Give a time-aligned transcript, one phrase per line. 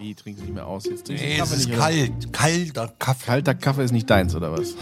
[0.00, 0.84] Wie trinkst du nicht mehr aus?
[0.84, 2.32] Jetzt trinkst Nee, es ist nicht, kalt.
[2.32, 3.26] Kalter Kaffee.
[3.26, 4.74] Kalter Kaffee ist nicht deins, oder was?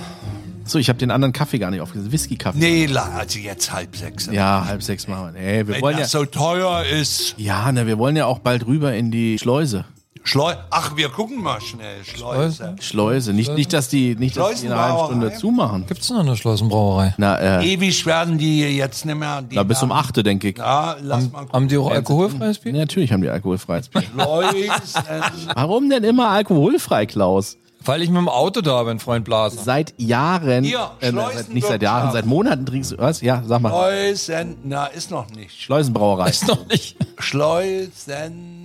[0.64, 2.12] So, ich habe den anderen Kaffee gar nicht aufgesetzt.
[2.12, 2.58] Whisky-Kaffee.
[2.58, 4.26] Nee, also jetzt halb sechs.
[4.26, 5.40] Ja, halb sechs machen wir.
[5.40, 7.34] Nee, wir Wenn wollen ja, das so teuer ist.
[7.38, 9.84] ja, ne, wir wollen ja auch bald rüber in die Schleuse.
[10.26, 12.04] Schleu Ach, wir gucken mal schnell.
[12.04, 12.74] Schleuse.
[12.80, 13.32] Schleuse.
[13.32, 15.38] Nicht, nicht dass die, nicht, dass die in einer halben Stunde Schleusenbrauerei?
[15.38, 15.86] zumachen.
[15.86, 17.14] Gibt's noch eine Schleusenbrauerei?
[17.16, 19.41] Na, äh, Ewig werden die jetzt nicht mehr.
[19.42, 20.59] Die na, bis um werden- 8, denke ich.
[20.59, 22.73] Ja, lass mal Haben die auch alkoholfreies Bier?
[22.73, 24.02] Ja, natürlich haben die alkoholfreies Bier.
[24.02, 25.50] Schleusen.
[25.54, 27.56] Warum denn immer alkoholfrei, Klaus?
[27.84, 29.62] Weil ich mit dem Auto da bin, Freund Blaser.
[29.62, 33.20] Seit Jahren, Hier, äh, seit, nicht seit Jahren, seit Monaten trinkst du, was?
[33.20, 33.68] Ja, sag mal.
[33.70, 34.56] Schleusen.
[34.65, 35.62] Na, ist noch nicht.
[35.62, 36.30] Schleusenbrauerei.
[36.30, 36.96] Ist noch nicht.
[37.18, 38.55] Schleusen.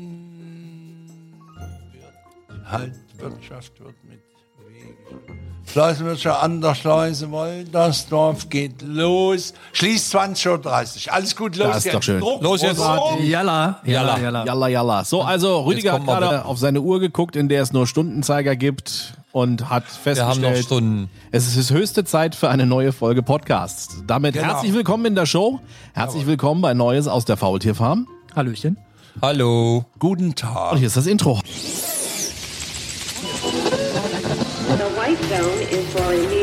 [2.72, 4.20] Halt, Wirtschaft wird mit.
[5.72, 9.54] Schleusenwirtschaft an der Schleuse Woltersdorf geht los.
[9.74, 11.14] Schließt 20.30 Uhr.
[11.14, 11.96] Alles gut, los Das ist jetzt.
[11.96, 12.20] doch schön.
[12.20, 12.80] Druck, Los jetzt.
[12.80, 14.20] Jalla, jalla, Jalla.
[14.20, 14.46] jalla.
[14.46, 15.04] Jalla, jalla.
[15.06, 19.14] So, also Rüdiger hat gerade auf seine Uhr geguckt, in der es nur Stundenzeiger gibt
[19.32, 21.10] und hat Wir haben noch festgestellt, Stunden.
[21.32, 23.98] es ist höchste Zeit für eine neue Folge Podcast.
[24.08, 24.48] Damit Genau.
[24.48, 25.60] herzlich willkommen in der Show.
[25.94, 28.08] Herzlich willkommen bei Neues aus der Faultierfarm.
[28.36, 28.78] Hallöchen.
[29.22, 29.86] Hallo.
[30.00, 30.72] Guten Tag.
[30.74, 31.40] Und hier ist das Intro.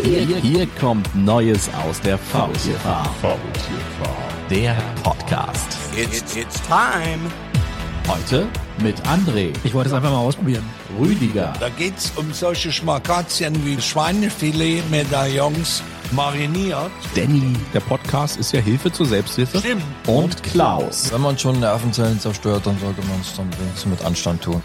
[0.05, 3.09] Hier, hier kommt Neues aus der Faultierfarm.
[4.51, 5.79] Der Podcast.
[5.97, 7.31] It's, it's time.
[8.07, 8.47] Heute
[8.83, 10.65] mit André, Ich wollte es einfach mal ausprobieren.
[11.01, 15.83] Rüdiger, Da geht's um solche Schmakazien wie Schweinefilet, Medaillons,
[16.13, 16.91] mariniert.
[17.15, 17.55] Danny.
[17.73, 19.61] Der Podcast ist ja Hilfe zur Selbsthilfe.
[19.61, 19.83] Stimmt.
[20.07, 21.11] Und Klaus.
[21.11, 24.61] Wenn man schon Nervenzellen zerstört, dann sollte man es dann wenigstens mit Anstand tun.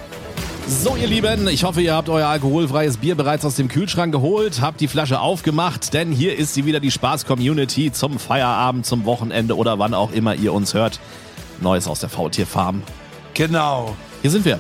[0.67, 4.61] So, ihr Lieben, ich hoffe, ihr habt euer alkoholfreies Bier bereits aus dem Kühlschrank geholt,
[4.61, 9.57] habt die Flasche aufgemacht, denn hier ist sie wieder die Spaß-Community zum Feierabend, zum Wochenende
[9.57, 10.99] oder wann auch immer ihr uns hört.
[11.61, 12.81] Neues aus der Faultierfarm.
[13.33, 13.95] Genau.
[14.21, 14.59] Hier sind wir.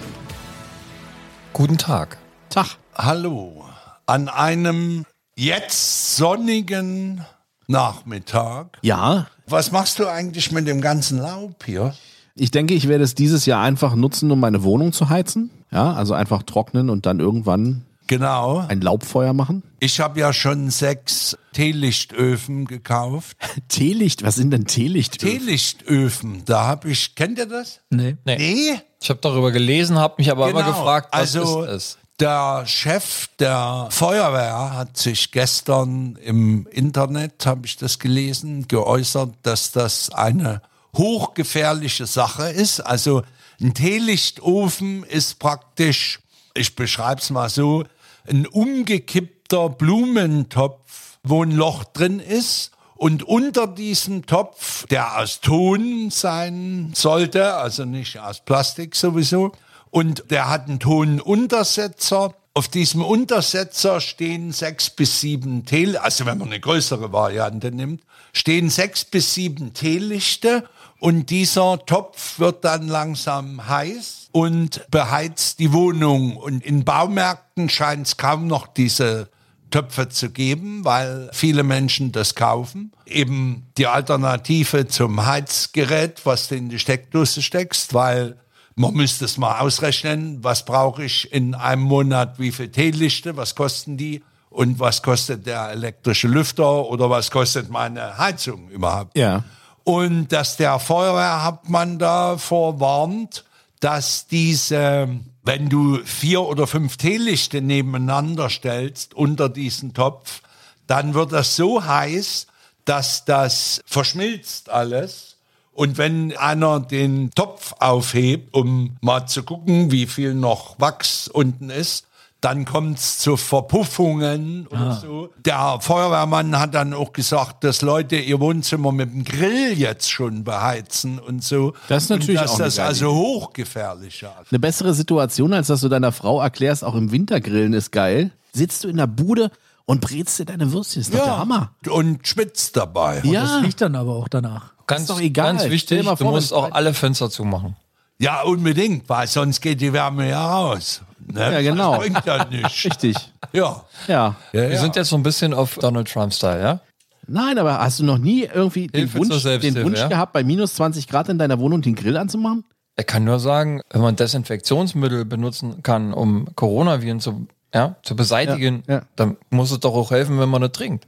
[1.53, 2.17] Guten Tag.
[2.49, 2.77] Tag.
[2.95, 3.65] Hallo.
[4.05, 7.25] An einem jetzt sonnigen
[7.67, 8.77] Nachmittag.
[8.81, 11.93] Ja, Was machst du eigentlich mit dem ganzen Laub hier?
[12.35, 15.51] Ich denke, ich werde es dieses Jahr einfach nutzen, um meine Wohnung zu heizen.
[15.71, 18.63] Ja, also einfach trocknen und dann irgendwann Genau.
[18.67, 19.63] ein Laubfeuer machen.
[19.79, 23.37] Ich habe ja schon sechs Teelichtöfen gekauft.
[23.69, 25.19] Teelicht, was sind denn Teelicht?
[25.19, 27.79] Teelichtöfen, da habe ich, kennt ihr das?
[27.89, 28.17] Nee.
[28.25, 28.37] Nee.
[28.37, 28.79] Nee?
[29.01, 30.77] Ich habe darüber gelesen, habe mich aber immer Genau.
[30.77, 31.97] gefragt, was also, ist es?
[32.19, 39.71] Der Chef der Feuerwehr hat sich gestern im Internet, habe ich das gelesen, geäußert, dass
[39.71, 40.61] das eine
[40.95, 42.79] hochgefährliche Sache ist.
[42.79, 43.23] Also
[43.61, 46.19] ein Teelichtofen ist praktisch,
[46.53, 47.83] ich beschreibe es mal so,
[48.27, 52.71] ein umgekippter Blumentopf, wo ein Loch drin ist.
[52.95, 59.51] Und unter diesem Topf, der aus Ton sein sollte, also nicht aus Plastik sowieso,
[59.89, 62.33] und der hat einen Tonuntersetzer.
[62.53, 68.03] Auf diesem Untersetzer stehen sechs bis sieben Teelichte, also wenn man eine größere Variante nimmt,
[68.31, 70.67] stehen sechs bis sieben Teelichte
[71.03, 76.37] und dieser Topf wird dann langsam heiß und beheizt die Wohnung.
[76.37, 79.27] Und in Baumärkten scheint es kaum noch diese
[79.69, 82.93] Töpfe zu geben, weil viele Menschen das kaufen.
[83.05, 88.37] Eben die Alternative zum Heizgerät, was du in die Steckdose steckst, weil
[88.75, 93.55] man müsste es mal ausrechnen, was brauche ich in einem Monat, wie viel Teelichte, was
[93.55, 99.17] kosten die und was kostet der elektrische Lüfter oder was kostet meine Heizung überhaupt.
[99.17, 99.43] Ja.
[99.83, 103.43] Und dass der Feuerwehrhauptmann davor warnt,
[103.79, 105.09] dass diese,
[105.43, 110.41] wenn du vier oder fünf Teelichte nebeneinander stellst unter diesen Topf,
[110.87, 112.47] dann wird das so heiß,
[112.85, 115.37] dass das verschmilzt alles.
[115.73, 121.69] Und wenn einer den Topf aufhebt, um mal zu gucken, wie viel noch Wachs unten
[121.69, 122.05] ist,
[122.43, 125.29] dann kommt's zu Verpuffungen oder so.
[125.45, 130.43] Der Feuerwehrmann hat dann auch gesagt, dass Leute ihr Wohnzimmer mit dem Grill jetzt schon
[130.43, 131.73] beheizen und so.
[131.87, 134.51] Das ist natürlich und dass auch das also hochgefährlich ist.
[134.51, 138.31] Eine bessere Situation, als dass du deiner Frau erklärst, auch im Winter grillen ist geil.
[138.51, 139.49] Sitzt du in der Bude
[139.85, 141.01] und brätst dir deine Würstchen.
[141.01, 141.71] Ist doch der Hammer.
[141.89, 143.21] Und schwitzt dabei.
[143.23, 143.41] Ja.
[143.43, 144.73] Das riecht dann aber auch danach.
[144.85, 145.55] Ganz, doch egal.
[145.55, 147.77] ganz wichtig, du musst auch alle Fenster zumachen.
[148.23, 151.01] Ja, unbedingt, weil sonst geht die Wärme ja raus.
[151.19, 151.41] Ne?
[151.41, 151.91] Ja, genau.
[151.95, 152.85] Das bringt ja nichts.
[152.85, 153.17] Richtig.
[153.51, 153.83] Ja.
[154.07, 154.15] Ja.
[154.17, 154.79] ja, Wir ja.
[154.79, 156.79] sind jetzt so ein bisschen auf Donald Trump-Style, ja?
[157.27, 160.07] Nein, aber hast du noch nie irgendwie den Wunsch, den Wunsch ja?
[160.07, 162.63] gehabt, bei minus 20 Grad in deiner Wohnung den Grill anzumachen?
[162.95, 168.83] Er kann nur sagen, wenn man Desinfektionsmittel benutzen kann, um Coronaviren zu, ja, zu beseitigen,
[168.87, 169.01] Ja, ja.
[169.15, 171.07] dann muss es doch auch helfen, wenn man es trinkt.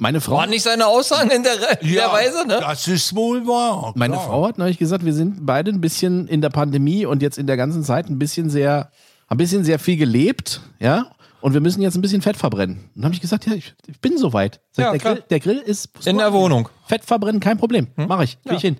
[0.01, 2.57] Meine Frau, Waren nicht seine Aussagen in der, in der Weise, ne?
[2.61, 3.91] Das ist wohl wahr.
[3.97, 4.27] meine klar.
[4.27, 7.47] Frau hat neulich gesagt, wir sind beide ein bisschen in der Pandemie und jetzt in
[7.47, 8.91] der ganzen Zeit ein bisschen sehr,
[9.27, 11.11] ein bisschen sehr viel gelebt, ja.
[11.41, 12.77] Und wir müssen jetzt ein bisschen Fett verbrennen.
[12.77, 14.61] Und dann habe ich gesagt, ja, ich, ich bin soweit.
[14.77, 14.99] Ja, der.
[14.99, 16.69] Grill, der Grill ist In der Wohnung.
[16.85, 17.87] Fett verbrennen, kein Problem.
[17.95, 18.41] Mach ich.
[18.43, 18.77] Krieg ich hin.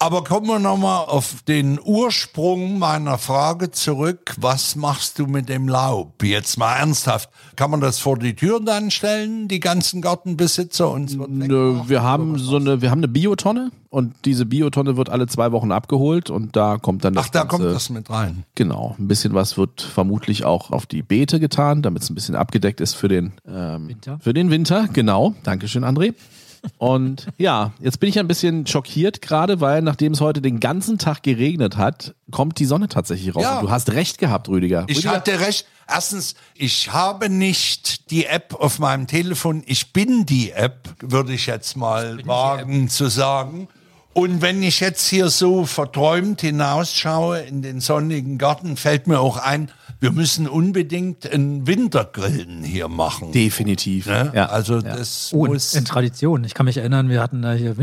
[0.00, 4.34] Aber kommen wir nochmal auf den Ursprung meiner Frage zurück.
[4.38, 6.22] Was machst du mit dem Laub?
[6.22, 7.30] Jetzt mal ernsthaft.
[7.56, 10.90] Kann man das vor die Tür dann stellen, die ganzen Gartenbesitzer?
[10.90, 15.08] Und wird Nö, wir haben so eine, wir haben eine Biotonne und diese Biotonne wird
[15.08, 18.10] alle zwei Wochen abgeholt und da kommt dann das Ach, da Ganze, kommt das mit
[18.10, 18.44] rein.
[18.56, 22.34] Genau, ein bisschen was wird vermutlich auch auf die Beete getan, damit es ein bisschen
[22.34, 24.18] abgedeckt ist für den ähm, Winter.
[24.20, 25.34] Für den Winter, genau.
[25.44, 26.14] Dankeschön, André.
[26.78, 30.98] Und ja, jetzt bin ich ein bisschen schockiert gerade, weil nachdem es heute den ganzen
[30.98, 33.42] Tag geregnet hat, kommt die Sonne tatsächlich raus.
[33.42, 33.58] Ja.
[33.58, 34.84] Und du hast recht gehabt, Rüdiger.
[34.88, 35.66] Ich Rüdiger, hatte recht.
[35.86, 39.62] Erstens, ich habe nicht die App auf meinem Telefon.
[39.66, 43.68] Ich bin die App, würde ich jetzt mal wagen zu sagen.
[44.14, 49.36] Und wenn ich jetzt hier so verträumt hinausschaue in den sonnigen Garten, fällt mir auch
[49.38, 53.32] ein, wir müssen unbedingt ein Wintergrillen hier machen.
[53.32, 54.06] definitiv.
[54.06, 54.30] Ne?
[54.34, 54.46] Ja.
[54.46, 55.74] Also das Oh, muss.
[55.74, 56.44] in Tradition.
[56.44, 57.76] Ich kann mich erinnern, wir hatten da hier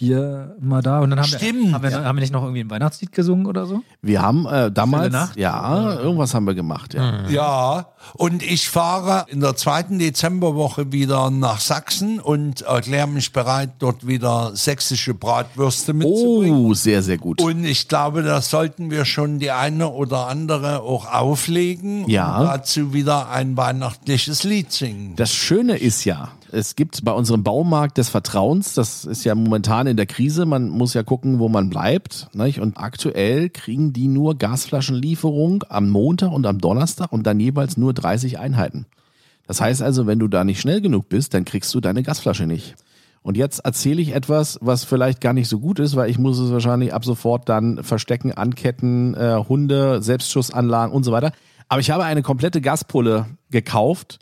[0.00, 2.04] Winterbockbier immer da und dann haben wir, Stimmt, haben wir, ja.
[2.04, 3.82] haben wir nicht noch irgendwie ein Weihnachtslied gesungen oder so?
[4.02, 5.36] Wir haben äh, damals, Nacht?
[5.38, 7.28] ja, irgendwas haben wir gemacht, ja.
[7.28, 13.70] Ja, und ich fahre in der zweiten Dezemberwoche wieder nach Sachsen und erkläre mich bereit,
[13.78, 16.66] dort wieder sächsische Bratwürste mitzubringen.
[16.66, 17.40] Oh, sehr, sehr gut.
[17.42, 22.38] Und ich glaube, da sollten wir schon die eine oder andere auch auflegen Ja.
[22.38, 25.14] und dazu wieder ein weihnachtliches Lied singen.
[25.16, 29.86] Das Schöne ist ja, es gibt bei unserem Baumarkt des Vertrauens, das ist ja momentan
[29.86, 32.28] in der Krise, man muss ja gucken, wo man bleibt.
[32.34, 32.60] Nicht?
[32.60, 37.92] Und aktuell kriegen die nur Gasflaschenlieferung am Montag und am Donnerstag und dann jeweils nur
[37.92, 38.86] 30 Einheiten.
[39.46, 42.46] Das heißt also, wenn du da nicht schnell genug bist, dann kriegst du deine Gasflasche
[42.46, 42.76] nicht.
[43.22, 46.38] Und jetzt erzähle ich etwas, was vielleicht gar nicht so gut ist, weil ich muss
[46.38, 51.32] es wahrscheinlich ab sofort dann verstecken, anketten, äh, Hunde, Selbstschussanlagen und so weiter.
[51.68, 54.18] Aber ich habe eine komplette Gaspulle gekauft,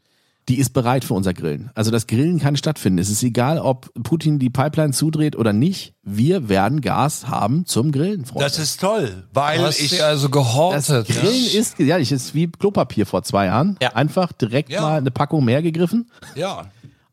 [0.49, 1.71] die ist bereit für unser Grillen.
[1.75, 2.99] Also das Grillen kann stattfinden.
[2.99, 5.95] Es ist egal, ob Putin die Pipeline zudreht oder nicht.
[6.03, 8.45] Wir werden Gas haben zum Grillen, Freunde.
[8.45, 11.09] Das ist toll, weil Du hast ich also Das gehortet.
[11.09, 13.77] Grillen ist, ja, ich ist wie Klopapier vor zwei Jahren.
[13.83, 13.91] Ja.
[13.95, 14.83] Einfach direkt Ja.
[14.83, 16.67] mal eine Packung mehr gegriffen, ja.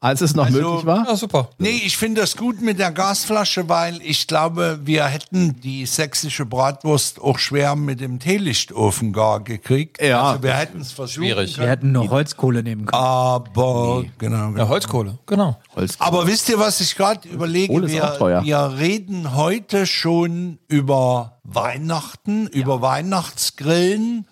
[0.03, 1.07] Als es noch Also- möglich war.
[1.07, 1.50] Ja, super.
[1.59, 6.45] Nee, ich finde das gut mit der Gasflasche, weil ich glaube, wir hätten die sächsische
[6.45, 10.01] Bratwurst auch schwer mit dem Teelichtofen gar gekriegt.
[10.01, 10.21] Ja.
[10.31, 11.15] Also wir hätten es versucht.
[11.15, 11.57] Schwierig.
[11.57, 13.01] Wir hätten noch Holzkohle nehmen können.
[13.01, 14.57] Aber, genau, genau.
[14.59, 15.57] Ja, Holzkohle, genau.
[15.73, 15.95] Holz.
[16.00, 17.71] Aber wisst ihr, was ich gerade überlege?
[17.73, 18.44] Kohle ist auch teuer.
[18.44, 24.27] Wir, wir reden heute schon über Weihnachten, über Weihnachtsgrillen.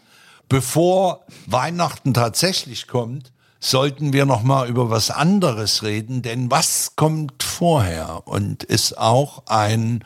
[0.49, 3.31] Bevor Weihnachten tatsächlich kommt,
[3.61, 9.43] sollten wir noch mal über was anderes reden, denn was kommt vorher und ist auch
[9.45, 10.03] ein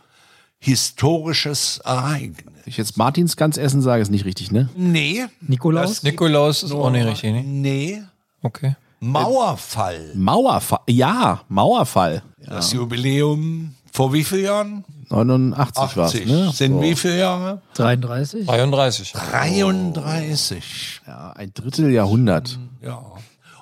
[0.60, 2.54] historisches Ereignis.
[2.66, 4.69] ich jetzt Martins ganz essen sage, ist nicht richtig, ne?
[4.75, 5.25] Nee.
[5.42, 5.90] Nikolaus?
[5.90, 7.44] das Nikolaus ist auch nicht richtig, ne?
[7.44, 8.04] Nee.
[8.42, 8.75] Okay.
[9.00, 10.12] Mauerfall.
[10.16, 10.80] Mauerfall.
[10.88, 12.24] Ja, Mauerfall.
[12.46, 14.86] Das Jubiläum vor wie vielen Jahren?
[15.10, 16.25] 89 war es, 80.
[16.28, 16.52] ne?
[16.52, 16.81] Sind So.
[16.81, 17.62] wie viele Jahre?
[17.75, 18.46] 33?
[18.48, 19.12] 33.
[19.13, 21.02] 33.
[21.07, 22.60] Ja, ein Dritteljahrhundert.
[22.81, 23.04] Ja.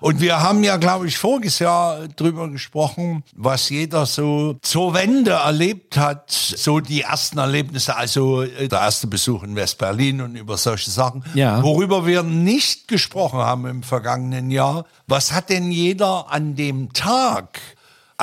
[0.04, 5.32] Und wir haben ja, glaube ich, voriges Jahr drüber gesprochen, was jeder so zur Wende
[5.32, 6.30] erlebt hat.
[6.30, 11.24] So die ersten Erlebnisse, also äh, der erste Besuch in West-Berlin und über solche Sachen.
[11.36, 11.64] Ja.
[11.64, 14.84] Worüber wir nicht gesprochen haben im vergangenen Jahr.
[15.08, 17.62] Was hat denn jeder an dem Tag,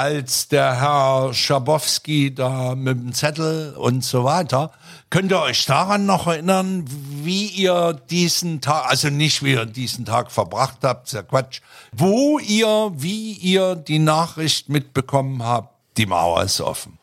[0.00, 4.73] als der Herr Schabowski da mit dem Zettel und so weiter.
[5.11, 6.87] Könnt ihr euch daran noch erinnern,
[7.23, 11.61] wie ihr diesen Tag, also nicht wie ihr diesen Tag verbracht habt, ist ja Quatsch,
[11.92, 16.99] wo ihr, wie ihr die Nachricht mitbekommen habt, die Mauer ist offen.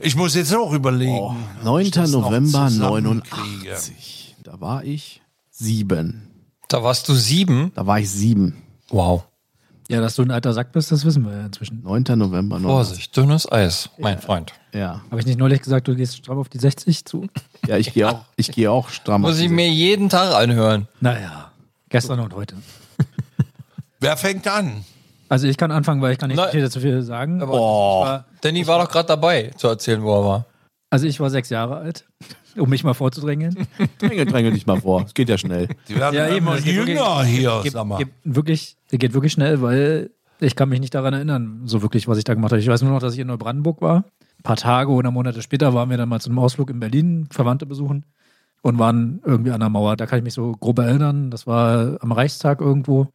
[0.00, 1.12] Ich muss jetzt auch überlegen.
[1.12, 1.84] Oh, ob 9.
[1.84, 3.70] ich das noch November zusammenkriege.
[3.70, 4.36] 89.
[4.42, 6.28] Da war ich sieben.
[6.66, 7.70] Da warst du sieben.
[7.76, 8.64] Da war ich sieben.
[8.88, 9.22] Wow.
[9.88, 11.80] Ja, dass du ein alter Sack bist, das wissen wir ja inzwischen.
[11.84, 12.02] 9.
[12.18, 12.64] November 89.
[12.64, 14.52] Vorsicht, dünnes Eis, mein Freund.
[14.72, 15.00] Ja.
[15.10, 17.28] Habe ich nicht neulich gesagt, du gehst stramm auf die 60 zu?
[17.68, 19.24] Ja, ich gehe auch, ich gehe auch stramm.
[19.24, 20.88] auf Muss ich diese- mir jeden Tag anhören.
[21.00, 21.52] Naja,
[21.88, 22.56] gestern und heute.
[24.00, 24.84] Wer fängt an?
[25.28, 26.50] Also ich kann anfangen, weil ich kann nicht Nein.
[26.50, 27.40] viel dazu viel sagen.
[27.42, 28.02] Aber Oh.
[28.02, 30.44] Ich war, Danny war doch gerade dabei, zu erzählen, wo er war.
[30.90, 32.04] also ich war sechs Jahre alt,
[32.58, 33.54] um mich mal vorzudrängeln.
[33.98, 35.02] Drängel, drängel dich mal vor.
[35.04, 35.68] Es geht ja schnell.
[35.88, 37.98] Die werden Ja, immer jünger wirklich- hier, Geht, sag mal.
[37.98, 40.10] geht wirklich, der geht wirklich schnell, weil
[40.40, 42.60] ich kann mich nicht daran erinnern, so wirklich, was ich da gemacht habe.
[42.60, 44.04] Ich weiß nur noch, dass ich in Neubrandenburg war.
[44.38, 47.26] Ein paar Tage oder Monate später waren wir dann mal zu einem Ausflug in Berlin,
[47.30, 48.04] Verwandte besuchen
[48.62, 49.96] und waren irgendwie an der Mauer.
[49.96, 51.30] Da kann ich mich so grob erinnern.
[51.30, 53.08] Das war am Reichstag irgendwo.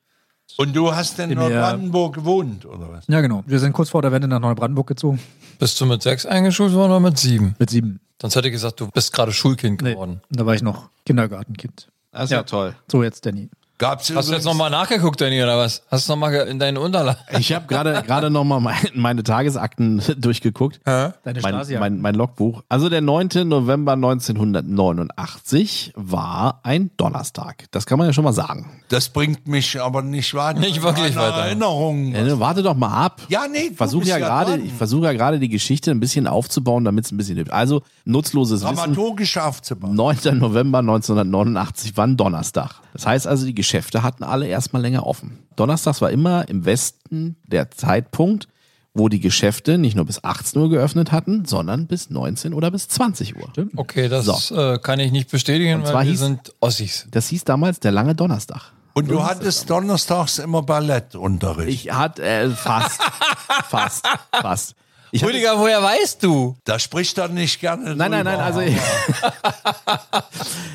[0.57, 3.05] Und du hast in Neubrandenburg gewohnt, oder was?
[3.07, 3.43] Ja, genau.
[3.47, 5.19] Wir sind kurz vor der Wende nach Neubrandenburg gezogen.
[5.59, 7.55] Bist du mit sechs eingeschult worden oder mit sieben?
[7.59, 7.99] Mit sieben.
[8.21, 10.21] Sonst hätte ich gesagt, du bist gerade Schulkind Nee, geworden.
[10.29, 11.87] da war ich noch Kindergartenkind.
[12.11, 12.75] Das ist ja, toll.
[12.91, 13.49] So, jetzt Danny.
[13.81, 15.81] Gab's Hast du jetzt nochmal nachgeguckt, Danny, oder was?
[15.89, 17.19] Hast du nochmal in deinen Unterlagen?
[17.39, 20.79] Ich habe gerade gerade noch mal mein, meine Tagesakten durchgeguckt.
[20.85, 21.79] Deine Mein, Stasi.
[21.79, 22.61] mein, mein Logbuch.
[22.69, 23.29] Also der 9.
[23.45, 27.65] November 1989 war ein Donnerstag.
[27.71, 28.83] Das kann man ja schon mal sagen.
[28.89, 30.59] Das bringt mich aber nicht weiter.
[30.59, 31.45] Nicht wirklich weiter.
[31.45, 32.13] Erinnerung.
[32.13, 33.23] Ja, ne, warte doch mal ab.
[33.29, 36.85] Ja, nee, Ich versuche ja gerade, ich versuche ja gerade die Geschichte ein bisschen aufzubauen,
[36.85, 37.51] damit es ein bisschen hilft.
[37.51, 38.75] Also nutzloses Wissen.
[38.75, 39.95] Dramaturgisch aufzubauen.
[39.95, 40.37] 9.
[40.37, 42.75] November 1989 war ein Donnerstag.
[42.93, 45.39] Das heißt also, die Geschäfte hatten alle erstmal länger offen.
[45.55, 48.49] Donnerstags war immer im Westen der Zeitpunkt,
[48.93, 52.89] wo die Geschäfte nicht nur bis 18 Uhr geöffnet hatten, sondern bis 19 oder bis
[52.89, 53.47] 20 Uhr.
[53.77, 57.07] Okay, das äh, kann ich nicht bestätigen, zwar weil wir hieß- sind Ossis.
[57.11, 58.73] Das hieß damals der lange Donnerstag.
[58.93, 61.85] Und du hattest donnerstags immer Ballettunterricht.
[61.85, 63.01] Ich hatte äh, fast,
[63.69, 64.75] fast, fast.
[65.11, 66.55] Ich hatte, Rüdiger, woher weißt du?
[66.63, 68.37] da spricht er nicht gerne nein, nein, drüber.
[68.37, 68.77] nein, also ich,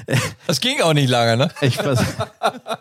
[0.46, 1.48] Das ging auch nicht lange, ne?
[1.60, 2.00] ich, vers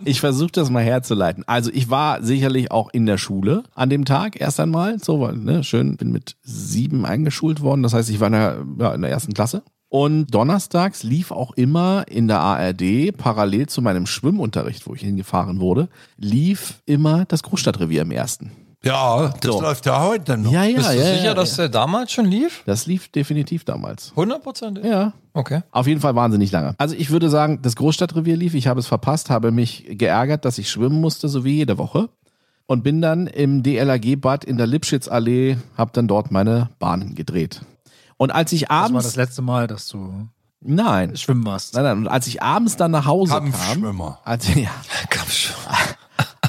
[0.04, 1.44] ich versuche das mal herzuleiten.
[1.48, 5.00] Also ich war sicherlich auch in der Schule an dem Tag erst einmal.
[5.00, 7.84] So, ne, schön, bin mit sieben eingeschult worden.
[7.84, 9.64] Das heißt, ich war in der, ja, in der ersten Klasse.
[9.90, 15.60] Und donnerstags lief auch immer in der ARD, parallel zu meinem Schwimmunterricht, wo ich hingefahren
[15.60, 18.52] wurde, lief immer das Großstadtrevier im ersten.
[18.86, 19.62] Ja, das So.
[19.62, 20.52] läuft ja heute noch.
[20.52, 21.04] Ja, ja, Bist du ja.
[21.06, 22.62] sicher, ja, dass der damals schon lief?
[22.66, 24.12] Das lief definitiv damals.
[24.12, 24.80] 100 Prozent?
[24.84, 25.14] Ja.
[25.34, 25.64] Okay.
[25.72, 26.76] Auf jeden Fall wahnsinnig lange.
[26.78, 30.58] Also ich würde sagen, das Großstadtrevier lief, ich habe es verpasst, habe mich geärgert, dass
[30.60, 32.10] ich schwimmen musste, so wie jede Woche.
[32.68, 37.62] Und bin dann im DLRG-Bad in der Lipschitzallee, habe dann dort meine Bahnen gedreht.
[38.18, 39.06] Und als ich Das war abends...
[39.06, 40.28] das letzte Mal, dass du
[40.62, 41.74] nein, schwimmen warst.
[41.76, 41.98] nein, nein.
[41.98, 43.52] Und als ich abends dann nach Hause kam...
[43.52, 44.20] Kampfschwimmer.
[44.24, 44.70] Als, ja,
[45.30, 45.56] schon.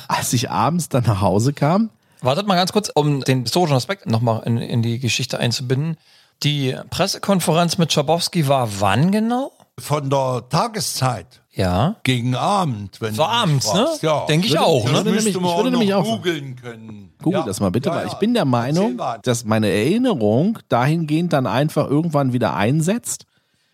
[0.09, 1.91] als ich abends dann nach Hause kam,
[2.23, 5.97] Wartet mal ganz kurz, um den historischen Aspekt nochmal in, in die Geschichte einzubinden.
[6.43, 9.53] Die Pressekonferenz mit Schabowski war wann genau?
[9.79, 11.97] Von der Tageszeit Ja.
[12.03, 12.99] gegen Abend.
[13.01, 13.87] Wenn So du mich abends, ne?
[14.03, 14.25] Ja.
[14.27, 15.05] Denke ich Würde- auch, ne?
[15.11, 17.13] Müsste ich man würde auch nämlich auch googeln können.
[17.23, 17.47] Google Ja.
[17.47, 21.89] das mal bitte, Ja, weil ich bin der Meinung, dass meine Erinnerung dahingehend dann einfach
[21.89, 23.27] irgendwann wieder einsetzt,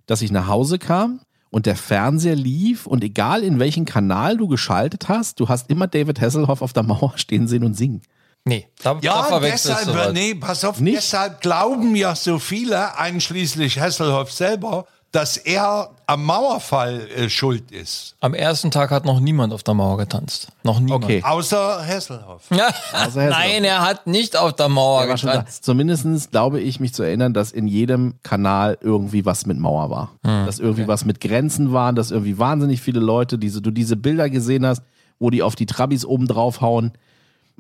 [0.07, 1.21] dass ich nach Hause kam
[1.51, 5.87] und der Fernseher lief und egal in welchen Kanal du geschaltet hast, du hast immer
[5.87, 8.03] David Hasselhoff auf der Mauer stehen sehen und singen.
[8.45, 10.13] Nee, da, da Ja, du deshalb, was.
[10.13, 10.97] nee, pass auf, Nicht?
[10.97, 18.17] deshalb glauben ja so viele, einschließlich Hasselhoff selber, dass er am Mauerfall äh, schuld ist.
[18.21, 20.49] Am ersten Tag hat noch niemand auf der Mauer getanzt.
[20.65, 21.05] Noch niemand.
[21.05, 21.23] Okay.
[21.23, 22.45] Außer Hasselhoff.
[22.51, 22.69] Ja.
[22.93, 23.29] Außer Hesse.
[23.31, 25.15] Nein, er hat nicht auf der Mauer Er da.
[25.15, 25.65] getanzt.
[25.65, 30.13] Zumindest glaube ich mich zu erinnern, dass in jedem Kanal irgendwie was mit Mauer war.
[30.25, 33.97] Hm, dass irgendwie was mit Grenzen waren, dass irgendwie wahnsinnig viele Leute, diese, du diese
[33.97, 34.83] Bilder gesehen hast,
[35.19, 36.93] wo die auf die Trabis oben draufhauen.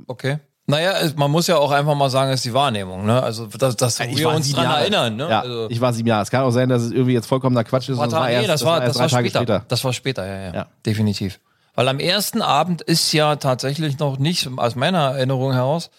[0.06, 0.38] Okay.
[0.72, 3.22] Naja, man muss ja auch einfach mal sagen, es ist die Wahrnehmung, ne?
[3.22, 4.80] Also, dass, dass wir uns dran Jahre.
[4.80, 5.28] erinnern, ne?
[5.28, 6.22] Ja, also, ich war sieben Jahre.
[6.22, 7.98] Es kann auch sein, dass es irgendwie jetzt vollkommener Quatsch ist.
[7.98, 9.64] und es Warte, nee, erst- das war, das war Tage später.
[9.68, 10.66] Das war später, ja, ja, Ja.
[10.86, 11.40] Definitiv.
[11.74, 15.90] Weil am ersten Abend ist ja tatsächlich noch nicht, aus meiner Erinnerung heraus,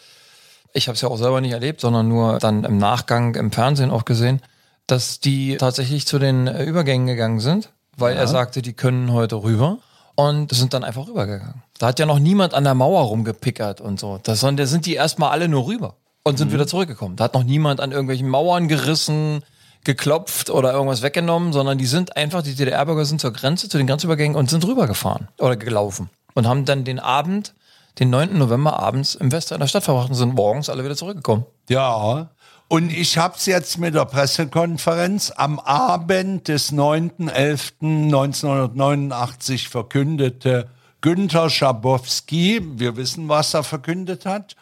[0.74, 3.92] ich habe es ja auch selber nicht erlebt, sondern nur dann im Nachgang im Fernsehen
[3.92, 4.42] auch gesehen,
[4.88, 9.36] dass die tatsächlich zu den äh, Übergängen gegangen sind, weil er sagte, die können heute
[9.44, 9.78] rüber
[10.16, 11.62] und sind dann einfach rübergegangen.
[11.84, 14.18] Da hat ja noch niemand an der Mauer rumgepickert und so.
[14.24, 17.18] Das, sondern da sind die erstmal alle nur rüber und sind wieder zurückgekommen.
[17.18, 19.44] Da hat noch niemand an irgendwelchen Mauern gerissen,
[19.84, 23.86] geklopft oder irgendwas weggenommen, sondern die sind einfach, die DDR-Bürger sind zur Grenze, zu den
[23.86, 27.54] Grenzübergängen und sind rübergefahren oder gelaufen und haben dann den Abend,
[28.00, 28.38] den 9.
[28.38, 31.44] November abends im Westen der Stadt verbracht und sind morgens alle wieder zurückgekommen.
[31.68, 32.30] Ja.
[32.70, 40.70] Und ich habe es jetzt mit der Pressekonferenz am Abend des 9.11.1989 verkündete
[41.04, 42.62] Günther Schabowski.
[42.80, 44.56] Wir wissen, was er verkündet hat.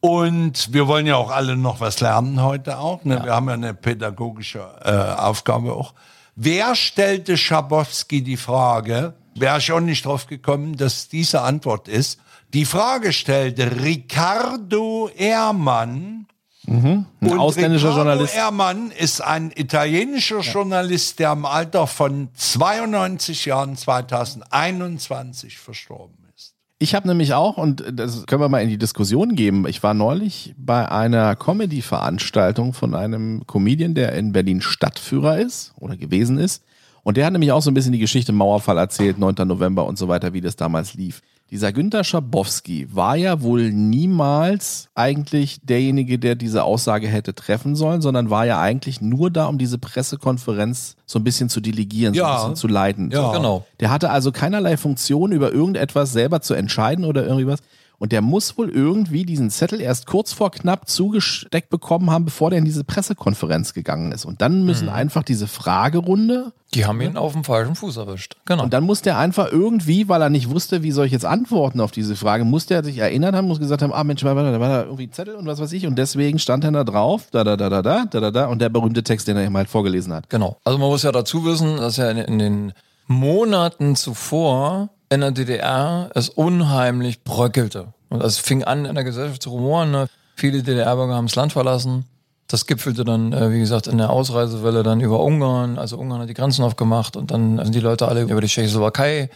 [0.00, 3.02] Und wir wollen ja auch alle noch was lernen heute auch.
[3.04, 3.24] Ne?
[3.24, 5.94] Wir haben ja eine pädagogische äh, Aufgabe auch.
[6.34, 12.20] Wer stellte Schabowski die Frage, wäre ich auch nicht drauf gekommen, dass diese Antwort ist.
[12.52, 16.26] Die Frage stellte Riccardo Ehrmann,
[16.66, 18.36] Ein ausländischer Riccardo Journalist.
[18.36, 26.54] Ehrmann ist ein italienischer Journalist, der im Alter von 92 Jahren 2021 verstorben ist.
[26.78, 29.94] Ich habe nämlich auch, und das können wir mal in die Diskussion geben, ich war
[29.94, 36.62] neulich bei einer Comedy-Veranstaltung von einem Comedian, der in Berlin Stadtführer ist oder gewesen ist.
[37.02, 39.36] Und der hat nämlich auch so ein bisschen die Geschichte Mauerfall erzählt, 9.
[39.46, 41.22] November und so weiter, wie das damals lief.
[41.50, 48.02] Dieser Günter Schabowski war ja wohl niemals eigentlich derjenige, der diese Aussage hätte treffen sollen,
[48.02, 52.20] sondern war ja eigentlich nur da, um diese Pressekonferenz so ein bisschen zu delegieren, so
[52.20, 52.30] Ja.
[52.34, 53.10] ein bisschen zu leiten.
[53.12, 53.32] Ja.
[53.32, 53.64] Genau.
[53.78, 57.60] Der hatte also keinerlei Funktion, über irgendetwas selber zu entscheiden oder irgendwie was.
[57.98, 62.50] Und der muss wohl irgendwie diesen Zettel erst kurz vor knapp zugesteckt bekommen haben, bevor
[62.50, 64.24] der in diese Pressekonferenz gegangen ist.
[64.24, 68.36] Und dann müssen einfach diese Fragerunde Die haben ihn auf dem falschen Fuß erwischt.
[68.44, 68.64] Genau.
[68.64, 71.80] und dann muss der einfach irgendwie, weil er nicht wusste, wie soll ich jetzt antworten
[71.80, 74.42] auf diese Frage, muss der sich erinnert haben, muss gesagt haben, ah Mensch, da war
[74.42, 75.86] da irgendwie ein Zettel und was weiß ich.
[75.86, 78.60] Und deswegen stand er da drauf, da, da, da, da, da, da, da, da, und
[78.60, 80.28] der berühmte Text, den er ihm halt vorgelesen hat.
[80.28, 80.58] Genau.
[80.64, 82.72] Also man muss ja dazu wissen, dass ja in, in den
[83.06, 87.94] Monaten zuvor in der DDR es unheimlich bröckelte.
[88.08, 89.90] Und es fing an in der Gesellschaft zu rumoren.
[89.90, 90.08] Ne?
[90.34, 92.04] Viele DDR-Bürger haben das Land verlassen.
[92.48, 95.78] Das gipfelte dann, äh, wie gesagt, in der Ausreisewelle dann über Ungarn.
[95.78, 99.30] Also Ungarn hat die Grenzen aufgemacht und dann sind die Leute alle über die Tschechoslowakei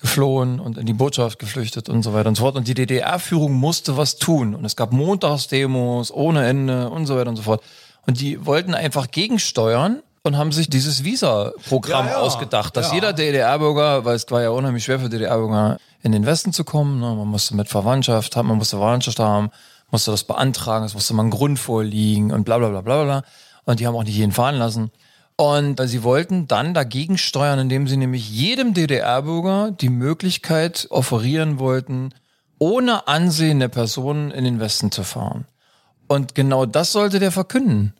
[0.00, 2.56] geflohen und in die Botschaft geflüchtet und so weiter und so fort.
[2.56, 4.54] Und die DDR-Führung musste was tun.
[4.54, 7.62] Und es gab Montagsdemos ohne Ende und so weiter und so fort.
[8.06, 12.18] Und die wollten einfach gegensteuern und haben sich dieses Visa-Programm Ja, ja.
[12.18, 12.94] ausgedacht, dass Ja.
[12.94, 17.00] jeder DDR-Bürger, weil es war ja unheimlich schwer für DDR-Bürger in den Westen zu kommen,
[17.00, 17.14] ne?
[17.14, 19.50] man musste mit Verwandtschaft haben, man musste Verwandtschaft haben,
[19.90, 23.22] musste das beantragen, es musste mal ein Grund vorliegen und bla bla bla bla bla.
[23.64, 24.90] Und die haben auch nicht jeden fahren lassen.
[25.36, 31.58] Und äh, sie wollten dann dagegen steuern, indem sie nämlich jedem DDR-Bürger die Möglichkeit offerieren
[31.58, 32.10] wollten,
[32.58, 35.46] ohne Ansehen der Person in den Westen zu fahren.
[36.08, 37.94] Und genau das sollte der verkünden.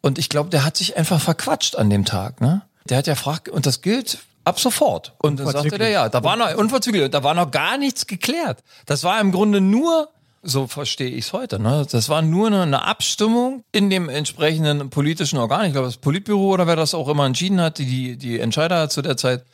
[0.00, 2.62] Und ich glaube, der hat sich einfach verquatscht an dem Tag, ne?
[2.88, 5.12] Der hat ja gefragt, und das gilt ab sofort.
[5.18, 8.62] Und dann sagte der, ja, da war noch, unverzüglich, da war noch gar nichts geklärt.
[8.86, 10.08] Das war im Grunde nur,
[10.42, 11.86] so verstehe ich es heute, ne?
[11.90, 15.66] Das war nur eine, eine Abstimmung in dem entsprechenden politischen Organ.
[15.66, 18.88] Ich glaube, das Politbüro oder wer das auch immer entschieden hat, die, die, die Entscheider
[18.88, 19.44] zu der Zeit.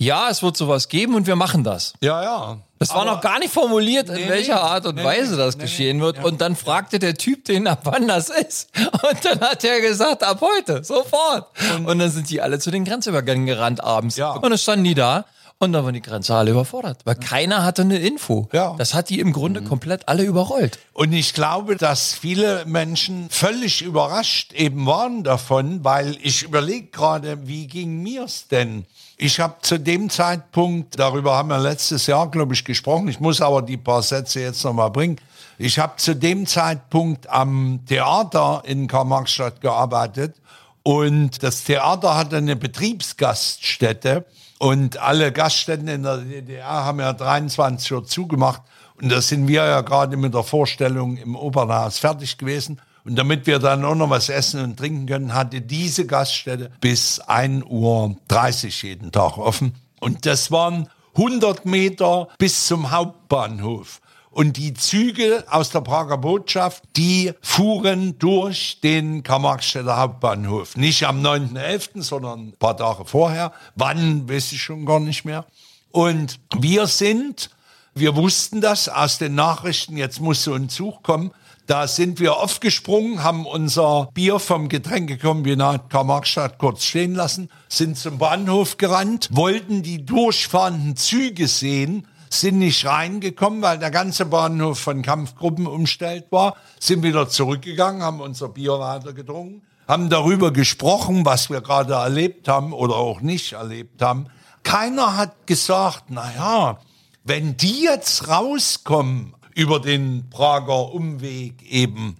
[0.00, 1.92] Ja, es wird sowas geben und wir machen das.
[2.00, 2.56] Ja, ja.
[2.78, 4.60] Das war noch gar nicht formuliert, in Nee, welcher nee.
[4.60, 6.16] Art und Nee, Weise das geschehen wird.
[6.16, 6.22] Ja.
[6.24, 8.70] Und dann fragte der Typ den, ab wann das ist.
[8.78, 11.48] Und dann hat er gesagt, ab heute, sofort.
[11.84, 14.16] Und, dann sind die alle zu den Grenzübergängen gerannt abends.
[14.16, 14.30] Ja.
[14.30, 15.26] Und dann standen die da.
[15.58, 18.48] Und dann waren die Grenzer alle überfordert, weil keiner hatte eine Info.
[18.54, 18.74] Ja.
[18.78, 20.78] Das hat die im Grunde komplett alle überrollt.
[20.94, 27.46] Und ich glaube, dass viele Menschen völlig überrascht eben waren davon, weil ich überlege gerade,
[27.46, 28.86] wie ging mir's denn?
[29.22, 33.42] Ich habe zu dem Zeitpunkt, darüber haben wir letztes Jahr, glaube ich, gesprochen, ich muss
[33.42, 35.16] aber die paar Sätze jetzt nochmal bringen.
[35.58, 40.36] Ich habe zu dem Zeitpunkt am Theater in Karl-Marx-Stadt gearbeitet
[40.84, 44.24] und das Theater hatte eine Betriebsgaststätte
[44.58, 48.62] und alle Gaststätten in der DDR haben ja 23 Uhr zugemacht
[49.02, 52.80] und da sind wir ja gerade mit der Vorstellung im Opernhaus fertig gewesen.
[53.04, 57.20] Und damit wir dann auch noch was essen und trinken können, hatte diese Gaststätte bis
[57.20, 59.74] 1 Uhr 30 jeden Tag offen.
[60.00, 64.00] Und das waren 100 Meter bis zum Hauptbahnhof.
[64.30, 70.76] Und die Züge aus der Prager Botschaft, die fuhren durch den Karl-Marx-Städter Hauptbahnhof.
[70.76, 73.52] Nicht am 9.11., sondern ein paar Tage vorher.
[73.74, 75.46] Wann, weiß ich schon gar nicht mehr.
[75.90, 77.50] Und wir sind,
[77.94, 81.32] wir wussten das aus den Nachrichten, jetzt muss so ein Zug kommen.
[81.70, 88.18] Da sind wir aufgesprungen, haben unser Bier vom Getränkekombinat Karl-Marx-Stadt kurz stehen lassen, sind zum
[88.18, 95.02] Bahnhof gerannt, wollten die durchfahrenden Züge sehen, sind nicht reingekommen, weil der ganze Bahnhof von
[95.02, 101.50] Kampfgruppen umstellt war, sind wieder zurückgegangen, haben unser Bier weiter getrunken, haben darüber gesprochen, was
[101.50, 104.26] wir gerade erlebt haben oder auch nicht erlebt haben.
[104.64, 106.78] Keiner hat gesagt, na ja,
[107.22, 112.16] wenn die jetzt rauskommen über den Prager Umweg eben,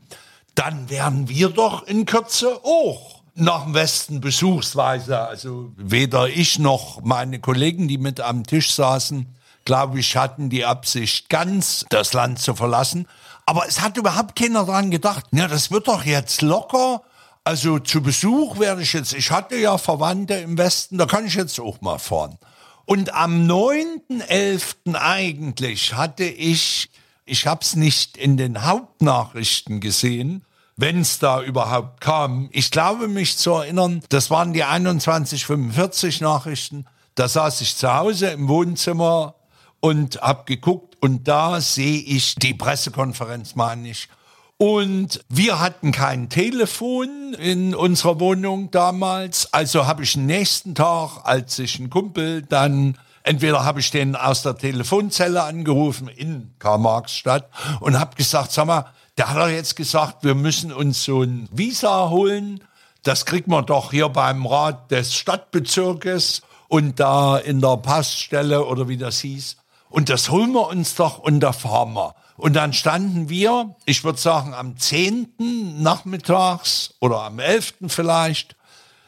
[0.54, 5.18] dann werden wir doch in Kürze auch nach dem Westen besuchsweise.
[5.20, 9.26] Also weder ich noch meine Kollegen, die mit am Tisch saßen,
[9.64, 13.06] glaube ich, hatten die Absicht, ganz das Land zu verlassen.
[13.46, 17.02] Aber es hat überhaupt keiner dran gedacht, ja, das wird doch jetzt locker.
[17.42, 21.34] Also zu Besuch werde ich jetzt, ich hatte ja Verwandte im Westen, da kann ich
[21.34, 22.38] jetzt auch mal fahren.
[22.84, 24.94] Und am 9.11.
[24.94, 26.89] eigentlich hatte ich,
[27.30, 30.44] ich habe es nicht in den Hauptnachrichten gesehen,
[30.76, 32.48] wenn es da überhaupt kam.
[32.52, 36.86] Ich glaube mich zu erinnern, das waren die 2145 Nachrichten.
[37.14, 39.36] Da saß ich zu Hause im Wohnzimmer
[39.78, 44.08] und habe geguckt und da sehe ich die Pressekonferenz mal nicht.
[44.56, 49.54] Und wir hatten kein Telefon in unserer Wohnung damals.
[49.54, 54.42] Also habe ich nächsten Tag, als ich einen Kumpel dann, entweder habe ich den aus
[54.42, 57.48] der Telefonzelle angerufen in Karl-Marx-Stadt
[57.80, 58.86] und habe gesagt, sag mal,
[59.18, 62.64] der hat doch jetzt gesagt, wir müssen uns so ein Visa holen.
[63.02, 68.88] Das kriegt man doch hier beim Rat des Stadtbezirkes und da in der Passstelle oder
[68.88, 69.56] wie das hieß.
[69.88, 72.14] Und das holen wir uns doch und da fahren wir.
[72.36, 75.82] Und dann standen wir, ich würde sagen, am 10.
[75.82, 77.74] nachmittags oder am 11.
[77.88, 78.56] vielleicht,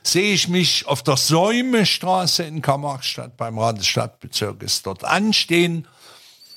[0.02, 5.86] sehe ich mich auf der Säumestraße in Karl-Marx-Stadt beim Rat des Stadtbezirkes dort anstehen.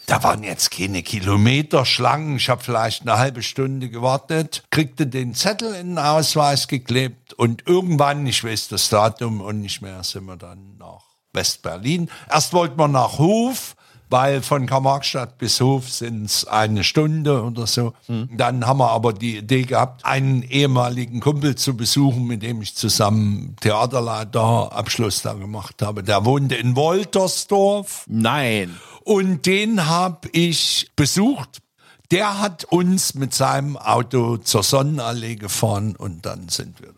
[0.07, 2.37] Da waren jetzt keine Kilometerschlangen.
[2.37, 7.67] Ich habe vielleicht eine halbe Stunde gewartet, kriegte den Zettel in den Ausweis geklebt und
[7.67, 11.01] irgendwann, ich weiß das Datum und nicht mehr, sind wir dann nach
[11.33, 12.09] West-Berlin.
[12.31, 13.74] Erst wollten wir nach Hof,
[14.09, 17.93] weil von Karl-Marx-Stadt bis Hof sind es eine Stunde oder so.
[18.07, 22.75] Dann haben wir aber die Idee gehabt, einen ehemaligen Kumpel zu besuchen, mit dem ich
[22.75, 26.03] zusammen Theaterleiter Abschluss da gemacht habe.
[26.03, 28.05] Der wohnte in Woltersdorf.
[28.07, 28.75] Nein.
[29.03, 31.61] Und den habe ich besucht.
[32.11, 36.94] Der hat uns mit seinem Auto zur Sonnenallee gefahren und dann sind wir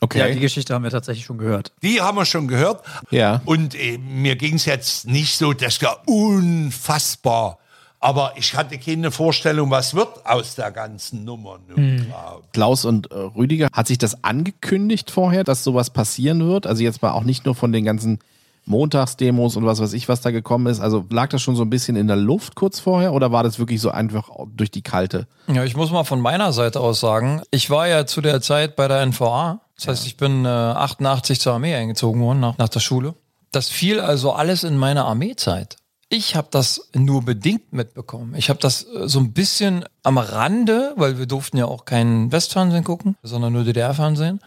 [0.00, 0.18] Okay.
[0.20, 1.72] Ja, die Geschichte haben wir tatsächlich schon gehört.
[1.82, 2.84] die haben wir schon gehört.
[3.10, 3.40] Ja.
[3.44, 7.58] Und äh, mir ging es jetzt nicht so, das war unfassbar.
[8.00, 11.58] Aber ich hatte keine Vorstellung, was wird aus der ganzen Nummer.
[11.68, 12.06] nun.
[12.08, 12.36] Ja.
[12.52, 16.66] Klaus und äh, Rüdiger, hat sich das angekündigt vorher, dass sowas passieren wird?
[16.66, 18.20] Also jetzt mal auch nicht nur von den ganzen
[18.66, 20.78] Montagsdemos und was weiß ich, was da gekommen ist.
[20.78, 23.58] Also lag das schon so ein bisschen in der Luft kurz vorher oder war das
[23.58, 25.26] wirklich so einfach durch die kalte?
[25.48, 28.76] Ja, ich muss mal von meiner Seite aus sagen, ich war ja zu der Zeit
[28.76, 29.60] bei der NVA.
[29.78, 33.14] Das heißt, ich bin äh, 88 zur Armee eingezogen worden nach, nach der Schule.
[33.52, 35.76] Das fiel also alles in meine Armeezeit.
[36.10, 38.34] Ich habe das nur bedingt mitbekommen.
[38.34, 42.32] Ich habe das äh, so ein bisschen am Rande, weil wir durften ja auch kein
[42.32, 44.40] Westfernsehen gucken, sondern nur DDR-Fernsehen.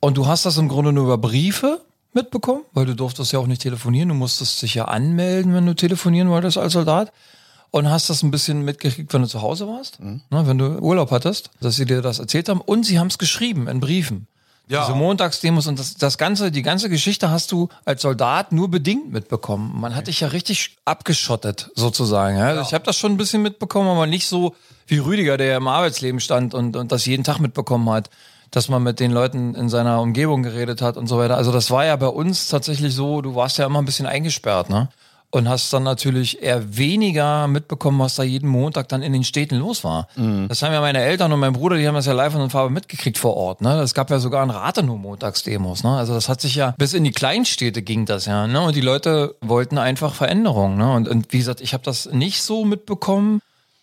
[0.00, 1.80] Und du hast das im Grunde nur über Briefe
[2.12, 4.10] mitbekommen, weil du durftest ja auch nicht telefonieren.
[4.10, 7.12] Du musstest dich ja anmelden, wenn du telefonieren wolltest als Soldat.
[7.70, 11.10] Und hast das ein bisschen mitgekriegt, wenn du zu Hause warst, ne, wenn du Urlaub
[11.10, 12.60] hattest, dass sie dir das erzählt haben.
[12.60, 14.28] Und sie haben es geschrieben in Briefen.
[14.68, 14.84] Ja.
[14.84, 19.12] Diese Montagsdemos und das, das ganze, die ganze Geschichte hast du als Soldat nur bedingt
[19.12, 19.72] mitbekommen.
[19.80, 22.36] Man hat dich ja richtig abgeschottet, sozusagen.
[22.36, 22.60] Ja?
[22.60, 24.56] Ich habe das schon ein bisschen mitbekommen, aber nicht so
[24.88, 28.10] wie Rüdiger, der im Arbeitsleben stand und, und das jeden Tag mitbekommen hat,
[28.50, 31.36] dass man mit den Leuten in seiner Umgebung geredet hat und so weiter.
[31.36, 34.68] Also das war ja bei uns tatsächlich so, du warst ja immer ein bisschen eingesperrt,
[34.68, 34.88] ne?
[35.30, 39.56] Und hast dann natürlich eher weniger mitbekommen, was da jeden Montag dann in den Städten
[39.56, 40.08] los war.
[40.48, 42.70] Das haben ja meine Eltern und mein Bruder, die haben das ja live und Farbe
[42.70, 43.60] mitgekriegt vor Ort.
[43.60, 43.80] Ne?
[43.80, 45.82] Es gab ja sogar in Rathenow Montagsdemos.
[45.82, 45.90] Ne?
[45.90, 48.46] Also das hat sich ja, bis in die Kleinstädte ging das ja.
[48.46, 48.60] Ne?
[48.60, 50.76] Und die Leute wollten einfach Veränderung.
[50.76, 50.92] Ne?
[50.92, 53.40] Und, und wie gesagt, ich habe das nicht so mitbekommen.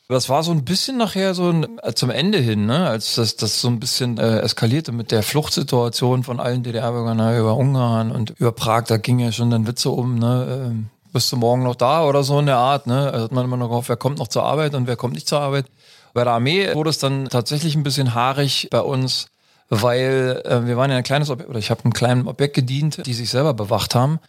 [0.09, 2.87] Das war so ein bisschen nachher so ein, äh, zum Ende hin, ne?
[2.87, 7.39] als das, das so ein bisschen äh, eskalierte mit der Fluchtsituation von allen DDR-Bürgern ne?
[7.39, 8.83] über Ungarn und über Prag.
[8.83, 10.85] Da ging ja schon dann Witze um, ne?
[11.13, 12.87] Bist du morgen noch da oder so in der Art.
[12.87, 13.11] Ne?
[13.11, 15.27] Da hat man immer noch gehofft, wer kommt noch zur Arbeit und wer kommt nicht
[15.27, 15.67] zur Arbeit.
[16.13, 19.27] Bei der Armee wurde es dann tatsächlich ein bisschen haarig bei uns,
[19.69, 23.05] weil äh, wir waren ja ein kleines Objekt, oder ich habe einem kleinen Objekt gedient,
[23.05, 24.19] die sich selber bewacht haben.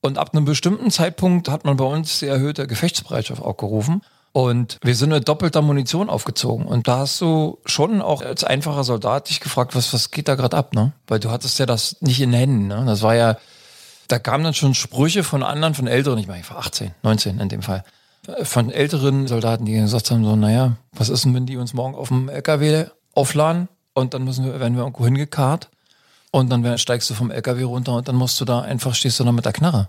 [0.00, 4.02] Und ab einem bestimmten Zeitpunkt hat man bei uns die erhöhte Gefechtsbereitschaft auch gerufen.
[4.32, 6.66] Und wir sind mit doppelter Munition aufgezogen.
[6.66, 10.34] Und da hast du schon auch als einfacher Soldat dich gefragt, was, was geht da
[10.34, 10.92] gerade ab, ne?
[11.06, 12.82] Weil du hattest ja das nicht in Händen, ne?
[12.84, 13.36] Das war ja,
[14.08, 17.40] da kamen dann schon Sprüche von anderen, von Älteren, ich meine, ich war 18, 19
[17.40, 17.84] in dem Fall,
[18.42, 21.94] von älteren Soldaten, die gesagt haben, so, naja, was ist denn, wenn die uns morgen
[21.94, 25.68] auf dem LKW aufladen und dann müssen wir, werden wir irgendwo hingekarrt
[26.30, 29.24] und dann steigst du vom LKW runter und dann musst du da einfach, stehst du
[29.24, 29.88] da mit der Knarre.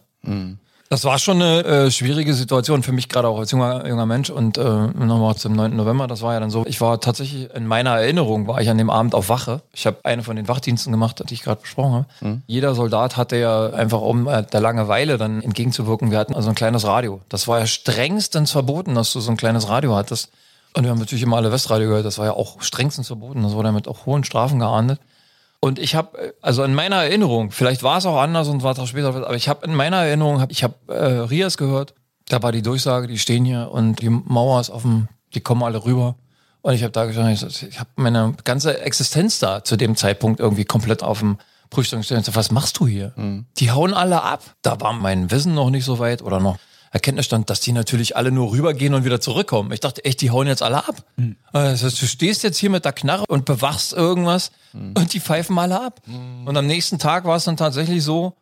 [0.90, 4.30] Das war schon eine äh, schwierige Situation für mich, gerade auch als junger, junger Mensch.
[4.30, 5.76] Und äh, nochmal zum 9.
[5.76, 6.64] November, das war ja dann so.
[6.68, 9.62] Ich war tatsächlich, in meiner Erinnerung war ich an dem Abend auf Wache.
[9.74, 12.42] Ich habe eine von den Wachdiensten gemacht, die ich gerade besprochen habe.
[12.46, 16.56] Jeder Soldat hatte ja einfach, um äh, der Langeweile dann entgegenzuwirken, wir hatten also ein
[16.56, 17.20] kleines Radio.
[17.30, 20.30] Das war ja strengstens verboten, dass du so ein kleines Radio hattest.
[20.76, 23.42] Und wir haben natürlich immer alle Westradio gehört, das war ja auch strengstens verboten.
[23.42, 25.00] Das wurde mit auch hohen Strafen geahndet.
[25.60, 28.80] Und ich habe, also in meiner Erinnerung, vielleicht war es auch anders und war es
[28.80, 31.94] auch später, aber ich habe in meiner Erinnerung, hab, ich habe äh, Rias gehört,
[32.28, 35.84] da war die Durchsage, die stehen hier und die Mauer ist offen, die kommen alle
[35.84, 36.16] rüber.
[36.62, 40.40] Und ich habe da gestanden, ich, ich habe meine ganze Existenz da zu dem Zeitpunkt
[40.40, 41.38] irgendwie komplett auf dem
[41.70, 42.28] Prüfstand gestellt.
[42.34, 43.14] Was machst du hier?
[43.58, 44.42] Die hauen alle ab.
[44.62, 46.58] Da war mein Wissen noch nicht so weit oder noch
[46.96, 49.74] Erkenntnisstand, dass die natürlich alle nur rübergehen und wieder zurückkommen.
[49.74, 51.04] Ich dachte echt, die hauen jetzt alle ab.
[51.52, 55.60] Das heißt, du stehst jetzt hier mit der Knarre und bewachst irgendwas und die pfeifen
[55.60, 56.00] alle ab.
[56.46, 58.38] Und am nächsten Tag war es dann tatsächlich so,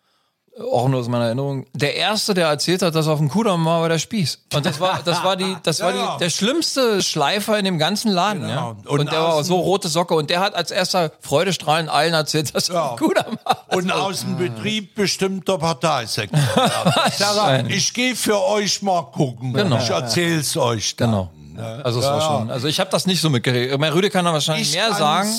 [0.72, 3.66] auch nur aus meiner Erinnerung, der erste, der erzählt hat, dass er auf dem Kudamm
[3.66, 4.40] war, war der Spieß.
[4.54, 6.14] Und das war, das war die, das war Ja, ja.
[6.14, 8.48] die, der schlimmste Schleifer in dem ganzen Laden, ja.
[8.48, 8.70] Genau.
[8.86, 12.14] Und, Und der war außen- so rote Socke und der hat als erster freudestrahlend allen
[12.14, 12.86] erzählt, dass er Ja.
[12.90, 13.66] auf dem Kudamm war.
[13.70, 16.72] Und aus dem Betrieb bestimmter Parteisekretär.
[17.18, 19.54] Sarah, ich gehe für euch mal gucken.
[19.54, 19.78] Genau.
[19.78, 21.10] Ich erzähl's euch dann.
[21.12, 21.30] Genau.
[21.58, 23.78] Also es war schon, also ich habe das nicht so mitgekriegt.
[23.80, 25.30] Mein Rüde kann da wahrscheinlich Ich mehr sagen.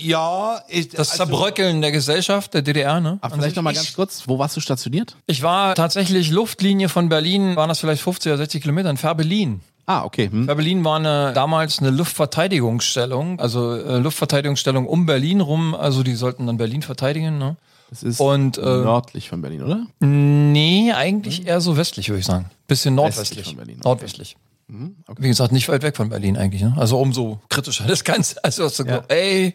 [0.00, 3.18] Ja, ich, Das also- Zerbröckeln der Gesellschaft, der DDR, ne?
[3.20, 5.16] Aber vielleicht noch mal ganz kurz, wo warst du stationiert?
[5.26, 9.60] Ich war tatsächlich Luftlinie von Berlin, waren das vielleicht 50 oder 60 Kilometer in Färbelin.
[9.86, 10.30] Ah, okay.
[10.30, 10.46] Hm.
[10.46, 16.46] Färbelin war eine, damals eine Luftverteidigungsstellung, also äh, Luftverteidigungsstellung um Berlin rum, also die sollten
[16.46, 17.56] dann Berlin verteidigen, ne?
[17.90, 19.86] Das ist Und, äh, nördlich von Berlin, oder?
[20.00, 22.46] Nee, eigentlich eher so westlich, würde ich sagen.
[22.66, 23.40] Bisschen nordwestlich.
[23.40, 23.88] Westlich von Berlin, okay.
[23.88, 24.36] Nordwestlich.
[25.18, 26.62] Wie gesagt, nicht weit weg von Berlin eigentlich.
[26.62, 26.74] Ne?
[26.76, 28.42] Also umso kritischer das Ganze.
[28.44, 28.88] Also hast du Ja.
[29.00, 29.54] gesagt, ey,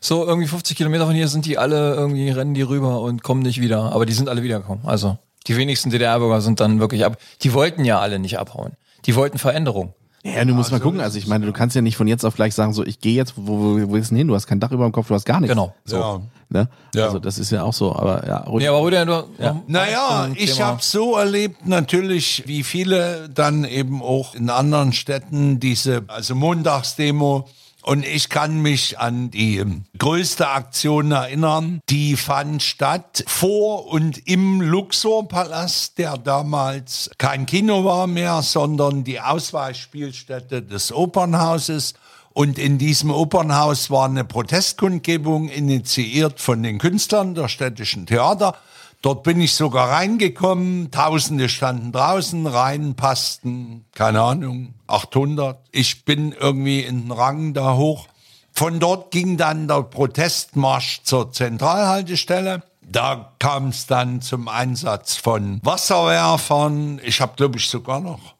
[0.00, 3.42] so irgendwie 50 Kilometer von hier sind die alle, irgendwie rennen die rüber und kommen
[3.42, 3.92] nicht wieder.
[3.92, 4.84] Aber die sind alle wiedergekommen.
[4.86, 7.18] Also die wenigsten DDR-Bürger sind dann wirklich ab.
[7.42, 8.72] Die wollten ja alle nicht abhauen.
[9.06, 9.94] Die wollten Veränderung.
[10.24, 11.00] Ja, du musst mal gucken.
[11.00, 13.14] Also ich meine, du kannst ja nicht von jetzt auf gleich sagen, so ich gehe
[13.14, 14.26] jetzt, wo, wo, wo ist denn hin?
[14.26, 15.54] Du hast kein Dach über dem Kopf, du hast gar nichts.
[15.54, 15.74] Genau.
[15.84, 15.96] So.
[15.98, 16.20] Ja.
[16.48, 16.68] Ne?
[16.94, 17.06] Ja.
[17.06, 17.94] Also das ist ja auch so.
[17.94, 19.60] Aber ja, Nee, aber Rüdiger, du, ja.
[19.66, 26.04] Naja, ich habe so erlebt, natürlich, wie viele dann eben auch in anderen Städten diese,
[26.08, 27.46] also Montagsdemo.
[27.84, 29.62] Und ich kann mich an die
[29.98, 31.82] größte Aktion erinnern.
[31.90, 39.20] Die fand statt vor und im Luxorpalast, der damals kein Kino war mehr, sondern die
[39.20, 41.92] Ausweichspielstätte des Opernhauses.
[42.32, 48.56] Und in diesem Opernhaus war eine Protestkundgebung initiiert von den Künstlern der städtischen Theater.
[49.04, 50.90] Dort bin ich sogar reingekommen.
[50.90, 55.58] Tausende standen draußen, rein passten, keine Ahnung, 800.
[55.72, 58.08] Ich bin irgendwie in den Rang da hoch.
[58.54, 62.62] Von dort ging dann der Protestmarsch zur Zentralhaltestelle.
[62.80, 66.98] Da kam es dann zum Einsatz von Wasserwerfern.
[67.04, 68.34] Ich habe, glaube ich, sogar noch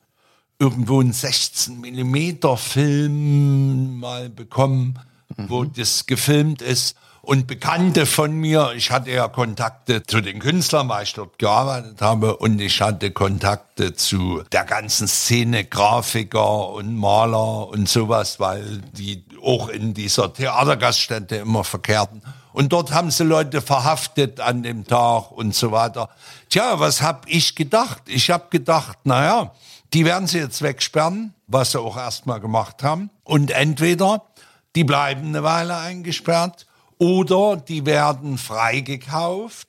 [0.58, 4.98] irgendwo einen 16 Millimeter Film mal bekommen,
[5.36, 6.96] wo das gefilmt ist.
[7.24, 12.02] Und Bekannte von mir, ich hatte ja Kontakte zu den Künstlern, weil ich dort gearbeitet
[12.02, 18.82] habe, und ich hatte Kontakte zu der ganzen Szene, Grafiker und Maler und sowas, weil
[18.92, 22.20] die auch in dieser Theatergaststätte immer verkehrten.
[22.52, 26.10] Und dort haben sie Leute verhaftet an dem Tag und so weiter.
[26.50, 28.02] Tja, was hab ich gedacht?
[28.06, 29.52] Ich hab gedacht, naja,
[29.94, 33.08] die werden sie jetzt wegsperren, was sie auch erstmal gemacht haben.
[33.22, 34.24] Und entweder
[34.76, 36.66] die bleiben eine Weile eingesperrt
[37.04, 39.68] oder die werden freigekauft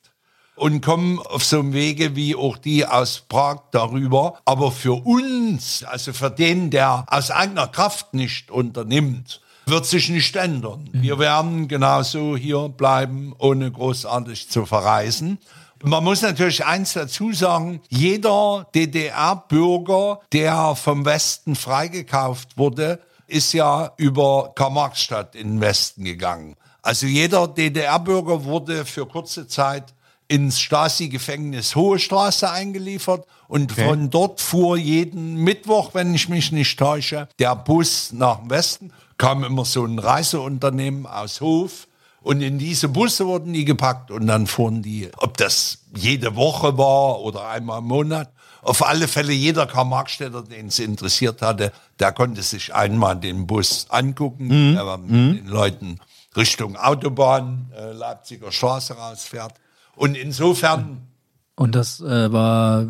[0.56, 4.40] und kommen auf so einem Wege wie auch die aus Prag darüber.
[4.46, 10.34] Aber für uns, also für den, der aus eigener Kraft nicht unternimmt, wird sich nicht
[10.38, 10.90] ändern.
[10.94, 15.40] Wir werden genauso hier bleiben, ohne großartig zu verreisen.
[15.84, 23.92] Man muss natürlich eins dazu sagen, jeder DDR-Bürger, der vom Westen freigekauft wurde, ist ja
[23.98, 26.56] über Karl-Marx-Stadt in den Westen gegangen.
[26.86, 29.86] Also jeder DDR-Bürger wurde für kurze Zeit
[30.28, 36.78] ins Stasi-Gefängnis Hohe Straße eingeliefert und von dort fuhr jeden Mittwoch, wenn ich mich nicht
[36.78, 38.94] täusche, der Bus nach dem Westen.
[39.18, 41.88] Kam immer so ein Reiseunternehmen aus Hof
[42.22, 46.78] und in diese Busse wurden die gepackt und dann fuhren die, ob das jede Woche
[46.78, 48.32] war oder einmal im Monat.
[48.62, 53.88] Auf alle Fälle jeder Karl-Marx-Städter, den es interessiert hatte, der konnte sich einmal den Bus
[53.90, 56.00] angucken, der war mit den Leuten
[56.36, 59.54] Richtung Autobahn, äh, Leipziger Straße rausfährt.
[59.96, 61.08] Und insofern
[61.56, 62.86] Und das äh, war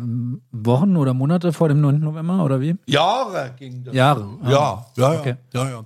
[0.50, 2.00] Wochen oder Monate vor dem 9.
[2.00, 2.76] November oder wie?
[2.86, 3.94] Jahre ging das.
[3.94, 4.28] Jahre.
[4.42, 4.50] Ah.
[4.50, 5.20] Ja, ja, ja.
[5.20, 5.34] Okay.
[5.54, 5.78] ja, ja.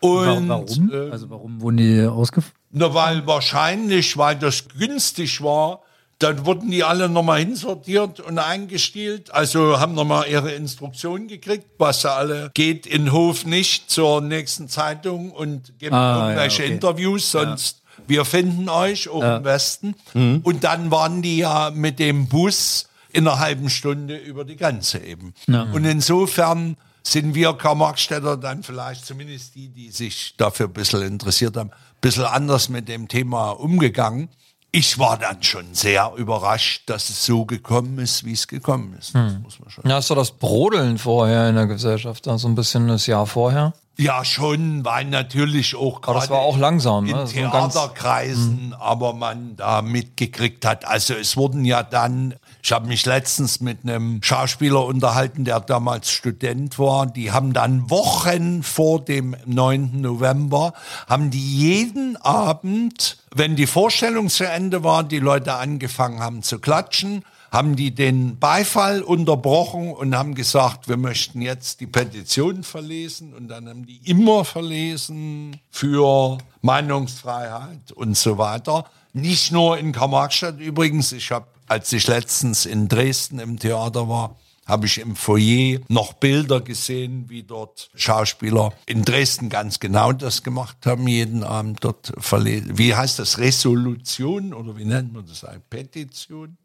[0.00, 0.90] Und warum?
[0.90, 2.52] äh, also warum wurden die ausgef...
[2.70, 5.80] Na, weil wahrscheinlich, weil das günstig war,
[6.22, 9.32] dann wurden die alle nochmal hinsortiert und eingestielt.
[9.32, 15.30] Also haben nochmal ihre Instruktionen gekriegt, was alle geht in Hof nicht zur nächsten Zeitung
[15.32, 16.74] und geben Ah, irgendwelche ja, okay.
[16.74, 19.94] Interviews, sonst wir finden euch auch im Westen.
[20.14, 24.98] Und dann waren die ja mit dem Bus in einer halben Stunde über die Grenze
[24.98, 25.34] eben.
[25.72, 31.56] Und insofern sind wir Karl-Marx-Städter dann vielleicht, zumindest die, die sich dafür ein bisschen interessiert
[31.56, 34.28] haben, ein bisschen anders mit dem Thema umgegangen.
[34.74, 39.14] Ich war dann schon sehr überrascht, dass es so gekommen ist, wie es gekommen ist.
[39.14, 39.86] Das muss man schon.
[39.86, 43.74] Ja, hast du das Brodeln vorher in der Gesellschaft, so ein bisschen das Jahr vorher?
[43.98, 47.26] Ja, schon, weil natürlich auch Aber das gerade war auch langsam, in ne?
[47.26, 50.86] So ein ganz- Theaterkreisen, aber man da mitgekriegt hat.
[50.86, 56.10] Also es wurden ja dann, ich habe mich letztens mit einem Schauspieler unterhalten, der damals
[56.10, 57.04] Student war.
[57.06, 60.00] Die haben dann Wochen vor dem 9.
[60.00, 60.72] November,
[61.06, 66.58] haben die jeden Abend, wenn die Vorstellung zu Ende war, die Leute angefangen haben zu
[66.58, 73.34] klatschen, haben die den Beifall unterbrochen und haben gesagt, wir möchten jetzt die Petition verlesen
[73.34, 78.86] und dann haben die immer verlesen für Meinungsfreiheit und so weiter.
[79.12, 84.36] Nicht nur in Karl-Marx-Stadt übrigens, ich habe, als ich letztens in Dresden im Theater war,
[84.64, 90.42] habe ich im Foyer noch Bilder gesehen, wie dort Schauspieler in Dresden ganz genau das
[90.42, 92.78] gemacht haben, jeden Abend dort verlesen.
[92.78, 93.36] Wie heißt das?
[93.38, 95.44] Resolution oder wie nennt man das?
[95.68, 96.56] Petition?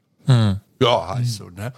[0.81, 1.73] Ja, heißt so, ne?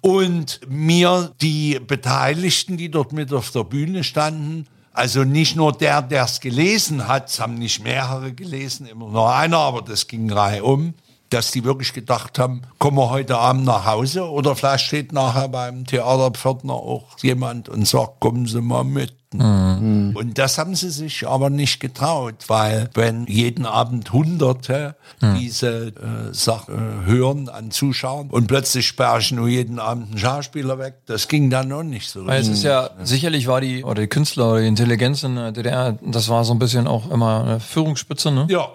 [0.00, 6.02] Und mir die Beteiligten, die dort mit auf der Bühne standen, also nicht nur der,
[6.02, 10.30] der es gelesen hat, es haben nicht mehrere gelesen, immer nur einer, aber das ging
[10.30, 10.94] reihum.
[11.34, 15.48] Dass die wirklich gedacht haben, kommen wir heute Abend nach Hause oder vielleicht steht nachher
[15.48, 19.12] beim Theaterpförtner auch jemand und sagt, kommen Sie mal mit.
[19.36, 24.94] Und das haben sie sich aber nicht getraut, weil wenn jeden Abend Hunderte
[25.40, 30.18] diese äh, Sache äh, hören an Zuschauern und plötzlich sperre ich nur jeden Abend einen
[30.18, 32.24] Schauspieler weg, das ging dann noch nicht so.
[32.26, 35.50] Weil es ist ja, sicherlich war die, oder die Künstler oder die Intelligenz in der
[35.50, 38.46] DDR, das war so ein bisschen auch immer eine Führungsspitze, ne?
[38.48, 38.68] Ja,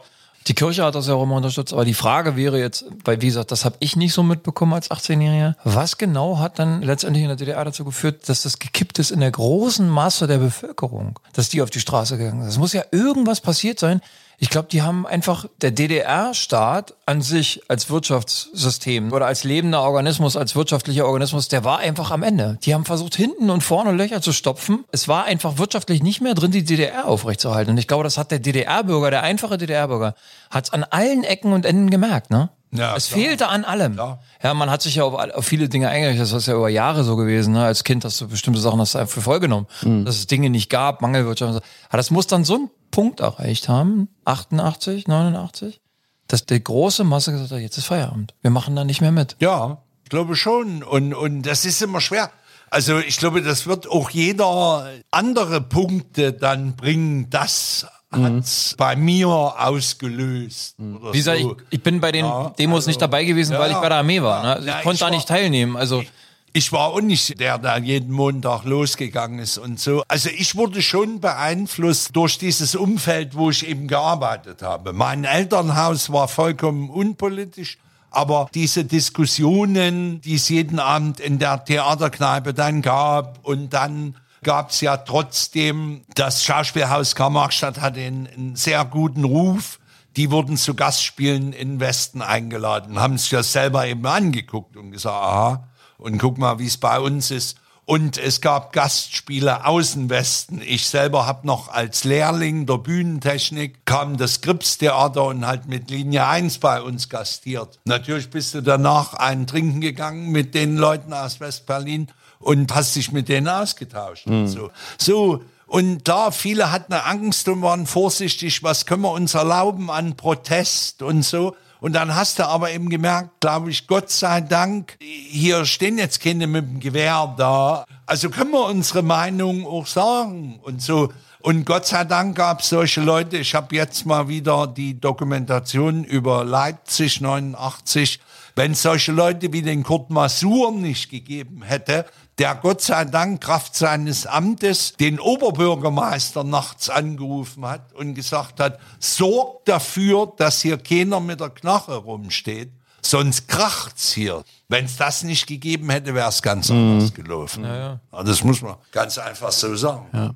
[0.48, 3.28] Die Kirche hat das ja auch immer unterstützt, aber die Frage wäre jetzt, weil wie
[3.28, 5.56] gesagt, das habe ich nicht so mitbekommen als 18-Jähriger.
[5.64, 9.20] Was genau hat dann letztendlich in der DDR dazu geführt, dass das gekippt ist in
[9.20, 12.50] der großen Masse der Bevölkerung, dass die auf die Straße gegangen sind?
[12.50, 14.02] Es muss ja irgendwas passiert sein.
[14.42, 20.38] Ich glaube, die haben einfach der DDR-Staat an sich als Wirtschaftssystem oder als lebender Organismus,
[20.38, 22.58] als wirtschaftlicher Organismus, der war einfach am Ende.
[22.64, 24.86] Die haben versucht, hinten und vorne Löcher zu stopfen.
[24.94, 27.72] Es war einfach wirtschaftlich nicht mehr drin, die DDR aufrechtzuerhalten.
[27.72, 30.16] Und ich glaube, das hat der DDR-Bürger, der einfache DDR-Bürger,
[30.50, 32.50] hat es an allen Ecken und Enden gemerkt, ne?
[32.72, 33.20] Ja, es klar.
[33.20, 33.94] fehlte an allem.
[33.94, 34.22] Klar.
[34.44, 36.22] Ja, man hat sich ja auf, auf viele Dinge eingerichtet.
[36.22, 37.54] Das ist ja über Jahre so gewesen.
[37.54, 37.64] Ne?
[37.64, 39.68] Als Kind hast du bestimmte Sachen hast du einfach für voll genommen.
[39.82, 41.54] Dass es Dinge nicht gab, Mangelwirtschaft.
[41.54, 41.60] so.
[41.90, 45.82] Aber das muss dann so einen Punkt erreicht haben, 88, 89,
[46.28, 48.36] dass die große Masse gesagt hat, jetzt ist Feierabend.
[48.42, 49.36] Wir machen da nicht mehr mit.
[49.40, 50.84] Ja, ich glaube schon.
[50.84, 52.30] Und, und das ist immer schwer.
[52.72, 57.30] Also ich glaube, das wird auch jeder andere Punkte dann bringen.
[57.32, 60.76] Das hat's bei mir ausgelöst.
[60.80, 61.52] Oder Wie gesagt, so.
[61.70, 63.90] ich, ich bin bei den Ja, Demos also, nicht dabei gewesen, ja, weil ich bei
[63.90, 64.44] der Armee war.
[64.44, 64.54] Ne?
[64.56, 65.76] Also Ja, ich konnte ich da war- nicht teilnehmen.
[65.78, 66.04] Also
[66.52, 70.04] Ich war auch nicht der, der jeden Montag losgegangen ist und so.
[70.08, 74.92] Also ich wurde schon beeinflusst durch dieses Umfeld, wo ich eben gearbeitet habe.
[74.92, 77.78] Mein Elternhaus war vollkommen unpolitisch.
[78.12, 84.72] Aber diese Diskussionen, die es jeden Abend in der Theaterkneipe dann gab und dann gab
[84.72, 89.80] es ja trotzdem, das Schauspielhaus Karl-Marx-Stadt hatte einen, einen sehr guten Ruf.
[90.16, 95.16] Die wurden zu Gastspielen in Westen eingeladen, haben sich das selber eben angeguckt und gesagt,
[95.16, 97.58] aha, und guck mal, wie es bei uns ist.
[97.86, 100.62] Und es gab Gastspiele aus dem Westen.
[100.64, 106.28] Ich selber habe noch als Lehrling der Bühnentechnik, kam das Gripstheater und halt mit Linie
[106.28, 107.80] 1 bei uns gastiert.
[107.86, 113.12] Natürlich bist du danach einen trinken gegangen mit den Leuten aus West-Berlin und hast dich
[113.12, 114.72] mit denen ausgetauscht und so.
[114.98, 120.18] So, und klar, viele hatten Angst und waren vorsichtig, was können wir uns erlauben an
[120.18, 121.56] Protest und so.
[121.80, 126.22] Und dann hast du aber eben gemerkt, glaube ich, Gott sei Dank, hier stehen jetzt
[126.22, 127.86] keine mit dem Gewehr da.
[128.06, 131.14] Also können wir unsere Meinung auch sagen und so.
[131.42, 133.38] Und Gott sei Dank gab es solche Leute.
[133.38, 138.20] Ich habe jetzt mal wieder die Dokumentation über Leipzig 89.
[138.56, 142.06] Wenn es solche Leute wie den Kurt Masur nicht gegeben hätte,
[142.40, 148.80] der Gott sei Dank Kraft seines Amtes den Oberbürgermeister nachts angerufen hat und gesagt hat,
[149.00, 152.72] sorgt dafür, dass hier keiner mit der Knarre rumsteht,
[153.02, 154.44] sonst kracht's hier.
[154.70, 157.66] Wenn es das nicht gegeben hätte, wäre es ganz anders gelaufen.
[157.66, 160.08] Ja, Das muss man ganz einfach so sagen.
[160.14, 160.32] Ja.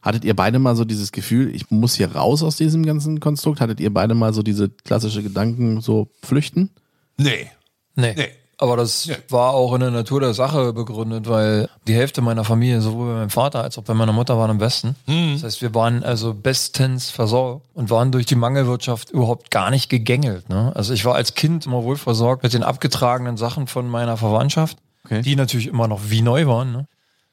[0.00, 3.60] Hattet ihr beide mal so dieses Gefühl, ich muss hier raus aus diesem ganzen Konstrukt?
[3.60, 6.70] Hattet ihr beide mal so diese klassische Gedanken, so flüchten?
[7.16, 7.50] Nee.
[7.96, 8.14] Nee.
[8.16, 8.28] Nee.
[8.60, 12.80] Aber das war auch in der Natur der Sache begründet, weil die Hälfte meiner Familie,
[12.80, 14.96] sowohl bei meinem Vater als auch bei meiner Mutter, waren im Westen.
[15.06, 19.88] Das heißt, wir waren also bestens versorgt und waren durch die Mangelwirtschaft überhaupt gar nicht
[19.88, 20.48] gegängelt.
[20.48, 20.72] Ne?
[20.74, 24.76] Also ich war als Kind immer wohl versorgt mit den abgetragenen Sachen von meiner Verwandtschaft,
[25.04, 25.22] Okay.
[25.22, 26.72] die natürlich immer noch wie neu waren.
[26.72, 26.86] Ne?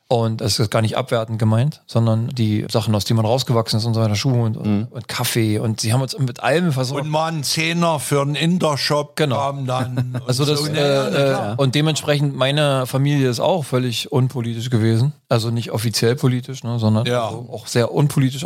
[0.08, 3.86] Und es ist gar nicht abwertend gemeint, sondern die Sachen, aus denen man rausgewachsen ist
[3.86, 5.58] und so weiter, Schuhe und, und, und Kaffee.
[5.58, 7.06] Und sie haben uns mit allem versorgt.
[7.06, 9.38] Und mal ein Zehner für einen Intershop Genau.
[9.38, 9.98] kam dann.
[10.22, 10.72] und Also das so.
[10.72, 16.16] äh, Ja, äh, und dementsprechend meine Familie ist auch völlig unpolitisch gewesen, also nicht offiziell
[16.16, 17.26] politisch, ne, sondern Ja.
[17.26, 18.46] also auch sehr unpolitisch.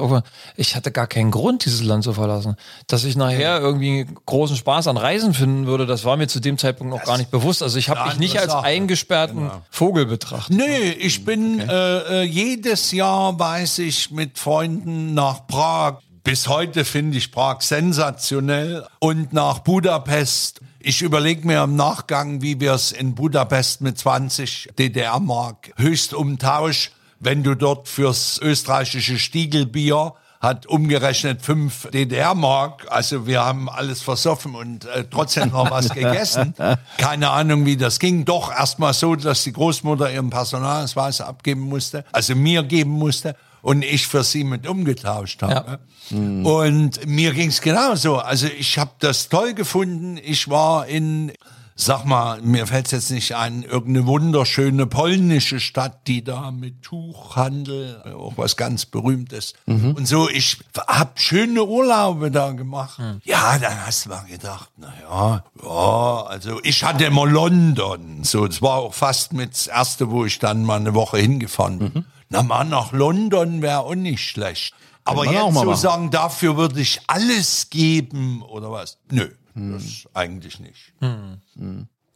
[0.56, 2.56] Ich hatte gar keinen Grund, dieses Land zu verlassen.
[2.88, 6.58] Dass ich nachher irgendwie großen Spaß an Reisen finden würde, das war mir zu dem
[6.58, 7.62] Zeitpunkt noch gar nicht bewusst.
[7.64, 8.64] Also ich habe mich nicht als Sache.
[8.66, 10.56] eingesperrten Vogel betrachtet.
[10.56, 16.00] Nee, ich bin äh, äh, jedes Jahr weiß ich mit Freunden nach Prag.
[16.24, 20.62] Bis heute finde ich Prag sensationell und nach Budapest.
[20.82, 26.92] Ich überlege mir im Nachgang, wie wir es in Budapest mit 20 DDR-Mark höchst umtausch,
[27.20, 32.88] wenn du dort fürs österreichische Stiegelbier hat umgerechnet 5 DDR-Mark.
[32.90, 36.56] Also wir haben alles versoffen und äh, trotzdem noch was gegessen.
[36.98, 38.24] Keine Ahnung, wie das ging.
[38.24, 43.84] Doch erstmal so, dass die Großmutter ihren Personalausweis abgeben musste, also mir geben musste und
[43.84, 45.80] ich für sie mit umgetauscht habe.
[46.12, 48.18] Und mir ging es genauso.
[48.18, 50.20] Also ich habe das toll gefunden.
[50.24, 51.32] Ich war in
[51.80, 58.02] sag mal, mir fällt jetzt nicht ein, irgendeine wunderschöne polnische Stadt, die da mit Tuchhandel,
[58.18, 59.54] auch was ganz Berühmtes.
[59.96, 63.00] Und so, ich hab schöne Urlaube da gemacht.
[63.24, 68.24] Ja, dann hast du mal gedacht, na ja, ja, also ich hatte immer London.
[68.24, 71.80] So, das war auch fast mit das erste, wo ich dann mal eine Woche hingefahren
[71.80, 72.06] bin.
[72.30, 74.74] Na mal nach London wäre auch nicht schlecht.
[75.04, 79.00] Aber man jetzt mal so sagen, dafür würde ich alles geben oder was?
[79.10, 80.94] Nö, das eigentlich nicht.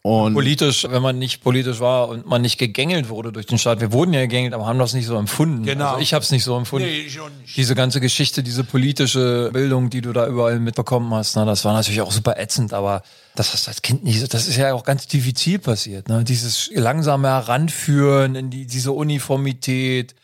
[0.05, 3.79] Und Politisch, wenn man nicht politisch war und man nicht gegängelt wurde durch den Staat.
[3.79, 5.63] Wir wurden ja gegängelt, aber haben das nicht so empfunden.
[5.63, 5.91] Genau.
[5.91, 6.89] Also ich habe es nicht so empfunden.
[6.89, 7.55] Nee, ich auch nicht.
[7.55, 11.71] Diese ganze Geschichte, diese politische Bildung, die du da überall mitbekommen hast, ne, das war
[11.71, 13.01] natürlich auch super ätzend, aber
[13.35, 16.25] das hast du als Kind nicht so, das ist ja auch ganz diffizil passiert, ne?
[16.25, 20.15] Dieses langsame Heranführen in die, diese Uniformität,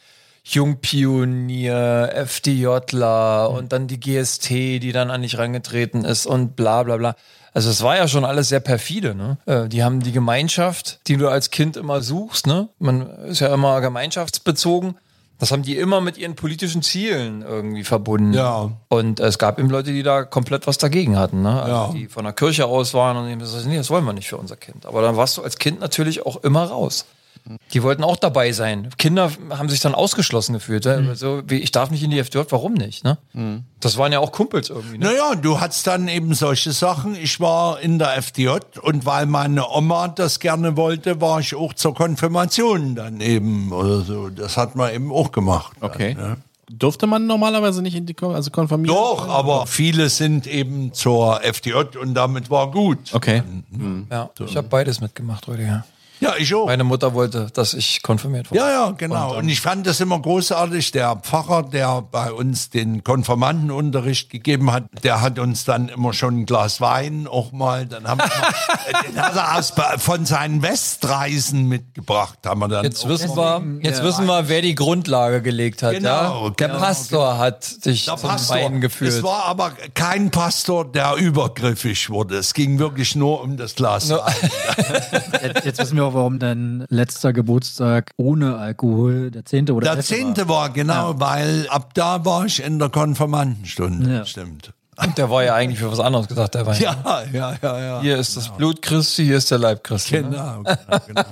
[0.44, 6.98] Jungpionier, FDJler und dann die GST, die dann an dich rangetreten ist und bla bla
[6.98, 7.16] bla.
[7.54, 9.38] Also es war ja schon alles sehr perfide, ne?
[9.46, 12.70] Äh, Die haben die Gemeinschaft, die du als Kind immer suchst, ne?
[12.80, 14.96] Man ist ja immer gemeinschaftsbezogen.
[15.40, 18.34] Das haben die immer mit ihren politischen Zielen irgendwie verbunden.
[18.34, 18.72] Ja.
[18.90, 21.62] Und es gab eben Leute, die da komplett was dagegen hatten, ne?
[21.62, 21.90] Also Ja.
[21.94, 24.28] die von der Kirche aus waren und die haben gesagt, nee, das wollen wir nicht
[24.28, 24.86] für unser Kind.
[24.86, 27.06] Aber dann warst du als Kind natürlich auch immer raus.
[27.74, 28.90] Die wollten auch dabei sein.
[28.98, 30.86] Kinder haben sich dann ausgeschlossen gefühlt.
[30.86, 31.06] Mhm.
[31.06, 31.16] Ne?
[31.16, 33.04] So, wie, ich darf nicht in die FDJ, warum nicht?
[33.04, 33.18] Ne?
[33.80, 34.98] Das waren ja auch Kumpels irgendwie.
[34.98, 35.06] Ne?
[35.06, 37.16] Naja, du hattest dann eben solche Sachen.
[37.16, 41.74] Ich war in der FDJ und weil meine Oma das gerne wollte, war ich auch
[41.74, 44.30] zur Konfirmation dann eben oder so.
[44.30, 45.74] Das hat man eben auch gemacht.
[45.80, 46.14] dann, okay.
[46.14, 46.38] ne?
[46.72, 48.96] Durfte man normalerweise nicht in die Kon also konfirmieren?
[48.96, 53.12] Doch, aber viele sind eben zur FDJ und damit war gut.
[53.12, 53.42] Okay.
[54.12, 55.68] Ja, ich habe beides mitgemacht, Rüdiger.
[55.68, 55.86] Ja,
[56.38, 56.66] ich auch.
[56.66, 58.60] Meine Mutter wollte, dass ich konfirmiert wurde.
[58.60, 59.38] Ja, ja, genau.
[59.38, 60.92] Und ich fand das immer großartig.
[60.92, 66.42] Der Pfarrer, der bei uns den Konfirmandenunterricht gegeben hat, der hat uns dann immer schon
[66.42, 70.62] ein Glas Wein auch mal, dann haben wir mal, den hat er aus, von seinen
[70.62, 72.84] Westreisen mitgebracht, haben wir dann.
[72.84, 75.94] Jetzt wissen wir, jetzt wissen wir, wer die Grundlage gelegt hat.
[75.94, 76.50] Genau, ja?
[76.52, 78.58] Der genau, Pastor hat dich Der zum Pastor.
[78.58, 79.14] Wein geführt.
[79.14, 82.38] Es war aber kein Pastor, der übergriffig wurde.
[82.38, 84.10] Es ging wirklich nur um das Glas.
[84.10, 84.20] Wein.
[85.42, 89.98] Jetzt, jetzt wissen wir auch, warum dein letzter Geburtstag ohne Alkohol der zehnte oder Der
[89.98, 94.12] elfte zehnte war, genau, weil ab da war ich in der Konfirmandenstunde.
[94.12, 94.26] Ja.
[94.26, 94.74] Stimmt.
[95.02, 96.82] Und der war ja eigentlich für was anderes gesagt, der Wein.
[96.82, 98.02] Ja, ja, ja, ja.
[98.02, 100.16] Hier ist das Blut Christi, hier ist der Leib Christi.
[100.16, 100.24] Ne?
[100.24, 101.24] Genau, genau, genau.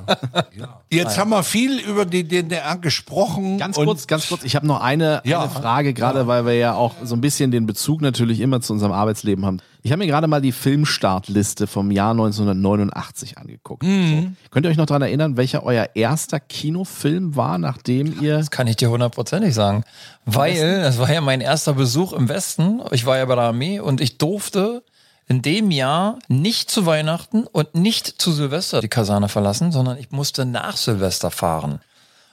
[0.55, 0.81] Ja.
[0.89, 3.57] Jetzt haben wir viel über die DDR gesprochen.
[3.57, 4.43] Ganz kurz, ganz kurz.
[4.45, 5.41] Ich habe noch eine, Ja.
[5.41, 8.71] eine Frage, gerade weil wir ja auch so ein bisschen den Bezug natürlich immer zu
[8.71, 9.57] unserem Arbeitsleben haben.
[9.83, 13.83] Ich habe mir gerade mal die Filmstartliste vom Jahr 1989 angeguckt.
[13.83, 14.27] So.
[14.51, 18.37] Könnt ihr euch noch daran erinnern, welcher euer erster Kinofilm war, nachdem ihr...
[18.37, 19.83] Das kann ich dir hundertprozentig sagen.
[20.25, 22.81] Weil, das war ja mein erster Besuch im Westen.
[22.91, 24.83] Ich war ja bei der Armee und ich durfte
[25.27, 30.11] in dem Jahr nicht zu Weihnachten und nicht zu Silvester die Kaserne verlassen, sondern ich
[30.11, 31.81] musste nach Silvester fahren.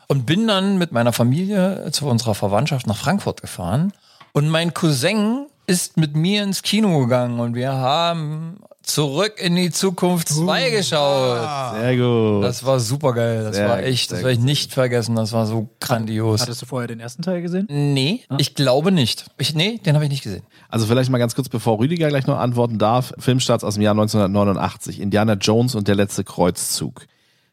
[0.06, 3.92] Und bin dann mit meiner Familie zu unserer Verwandtschaft nach Frankfurt gefahren.
[4.32, 9.70] Und mein Cousin ist mit mir ins Kino gegangen und wir haben zurück in die
[9.70, 11.74] Zukunft 2 geschaut.
[11.78, 12.44] Sehr gut.
[12.44, 13.44] Das war super geil.
[13.44, 15.16] Das Sehr war echt, das werde ich nicht vergessen.
[15.16, 16.42] Das war so grandios.
[16.42, 17.66] Hattest du vorher den ersten Teil gesehen?
[17.70, 19.26] Nee, ich glaube nicht.
[19.38, 20.44] Ich, nee, den habe ich nicht gesehen.
[20.68, 23.14] Also vielleicht mal ganz kurz, bevor Rüdiger gleich noch antworten darf.
[23.18, 25.00] Filmstarts aus dem Jahr 1989.
[25.00, 27.06] Indiana Jones und der letzte Kreuzzug.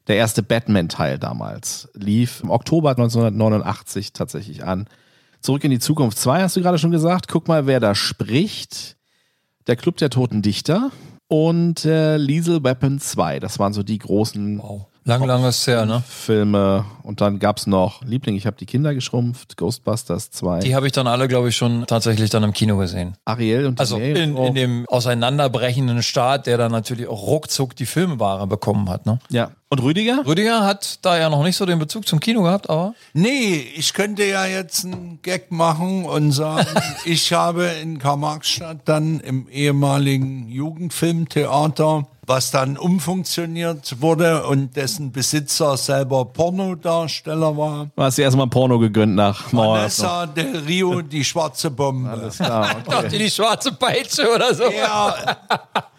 [0.07, 4.88] Der erste Batman-Teil damals lief im Oktober 1989 tatsächlich an.
[5.42, 7.28] Zurück in die Zukunft 2 hast du gerade schon gesagt.
[7.28, 8.98] Guck mal, wer da spricht.
[9.68, 10.92] Der Club der Toten Dichter
[11.28, 13.39] und äh, Liesel Weapon 2.
[13.39, 14.88] Das waren so die großen Wow.
[15.04, 16.04] Lang, lang ist her, ne?
[16.08, 16.86] Filme.
[17.02, 20.94] Und dann gab's noch Liebling, ich habe die Kinder geschrumpft, Ghostbusters 2, Die habe ich
[20.94, 23.16] dann alle, glaube ich, schon tatsächlich dann im Kino gesehen.
[23.26, 28.46] Ariel und Also in, in dem auseinanderbrechenden Staat, der dann natürlich auch ruckzuck die Filmware
[28.46, 29.08] bekommen hat.
[29.08, 29.18] Ne?
[29.30, 29.50] Ja.
[29.74, 30.26] Und Rüdiger?
[30.28, 33.93] Rüdiger hat da ja noch nicht so den Bezug zum Kino gehabt, aber Nee, ich
[33.93, 36.67] könnte ja jetzt einen Gag machen und sagen,
[37.05, 45.78] ich habe in Karl-Marx-Stadt dann im ehemaligen Jugendfilmtheater, was dann umfunktioniert wurde und dessen Besitzer
[45.78, 47.88] selber Pornodarsteller war.
[47.95, 49.78] Du hast dir erstmal Porno gegönnt nach Mauer.
[49.78, 52.09] Vanessa del Rio, die schwarze Bombe.
[52.09, 53.17] Alles klar, dachte okay.
[53.19, 54.63] die schwarze Peitsche oder so.
[54.63, 55.38] Er,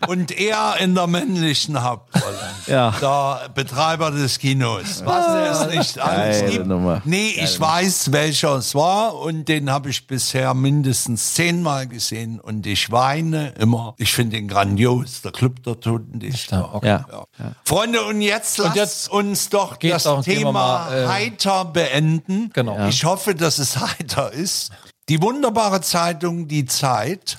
[0.09, 2.38] und er in der männlichen Hauptrolle.
[2.66, 2.94] Ja.
[3.00, 5.03] Der Betreiber des Kinos.
[5.05, 6.66] Was es nicht alles gibt.
[6.66, 7.03] Nummer.
[7.05, 12.66] Nee, ich weiß, welcher es war und den habe ich bisher mindestens zehnmal gesehen und
[12.66, 13.94] ich weine immer.
[13.98, 16.74] Ich finde ihn grandios, der Club der Toten Dichter.
[16.74, 16.86] okay.
[16.88, 17.24] Ja.
[17.64, 22.50] Freunde, und jetzt lasst jetzt uns doch das Thema mal, äh, heiter beenden.
[22.53, 22.76] Genau.
[22.76, 22.88] Ja.
[22.88, 24.70] Ich hoffe, dass es heiter ist.
[25.09, 27.36] Die wunderbare Zeitung Die Zeit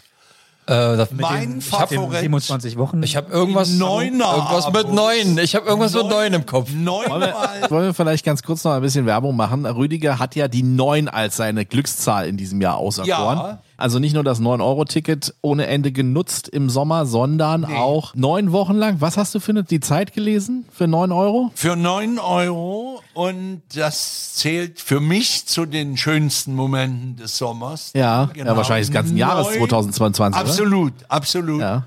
[0.65, 2.19] Äh, Mein Favorit.
[2.21, 3.03] 27 Wochen.
[3.03, 5.37] ich hab irgendwas, Neuner irgendwas mit neun.
[5.39, 6.69] Ich habe irgendwas mit Neun- neun im Kopf.
[6.73, 7.33] Neunmal.
[7.69, 9.65] Wollen wir vielleicht ganz kurz noch ein bisschen Werbung machen?
[9.65, 13.37] Rüdiger hat ja die 9 als seine Glückszahl in diesem Jahr auserkoren.
[13.37, 13.61] Ja.
[13.83, 19.01] Also nicht nur das 9-Euro-Ticket ohne Ende genutzt im Sommer, sondern auch neun Wochen lang.
[19.01, 21.51] Was hast du für eine, die Zeit gelesen für 9 Euro?
[21.53, 27.91] Für 9 Euro und das zählt für mich zu den schönsten Momenten des Sommers.
[27.93, 28.51] Ja, Genau.
[28.51, 30.39] ja wahrscheinlich des ganzen Jahres Neun- 2022.
[30.41, 30.49] Oder?
[30.49, 31.59] Absolut, absolut.
[31.61, 31.83] Ja.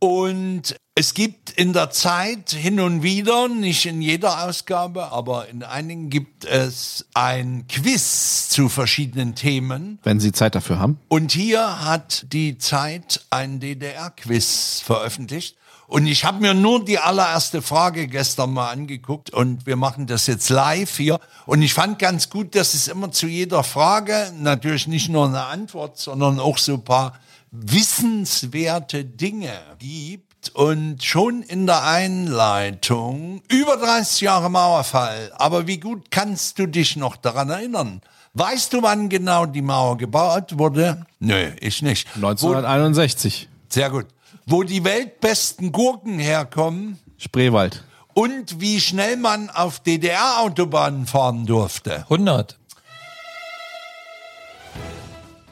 [0.00, 5.62] Und es gibt in der Zeit hin und wieder, nicht in jeder Ausgabe, aber in
[5.62, 9.98] einigen gibt es ein Quiz zu verschiedenen Themen.
[10.02, 10.98] Wenn Sie Zeit dafür haben.
[11.08, 15.56] Und hier hat die Zeit ein DDR-Quiz veröffentlicht.
[15.86, 20.28] Und ich habe mir nur die allererste Frage gestern mal angeguckt und wir machen das
[20.28, 21.18] jetzt live hier.
[21.46, 25.44] Und ich fand ganz gut, dass es immer zu jeder Frage natürlich nicht nur eine
[25.44, 27.18] Antwort, sondern auch so ein paar
[27.50, 30.30] wissenswerte Dinge gibt.
[30.54, 35.30] Und schon in der Einleitung über 30 Jahre Mauerfall.
[35.36, 38.00] Aber wie gut kannst du dich noch daran erinnern?
[38.32, 41.04] Weißt du, wann genau die Mauer gebaut wurde?
[41.18, 42.08] Nö, ich nicht.
[42.14, 43.50] Wo, 1961.
[43.68, 44.06] sehr gut.
[44.46, 47.84] Wo die weltbesten Gurken herkommen Spreewald.
[48.14, 52.04] und wie schnell man auf DDR-Autobahnen fahren durfte.
[52.04, 52.56] 100.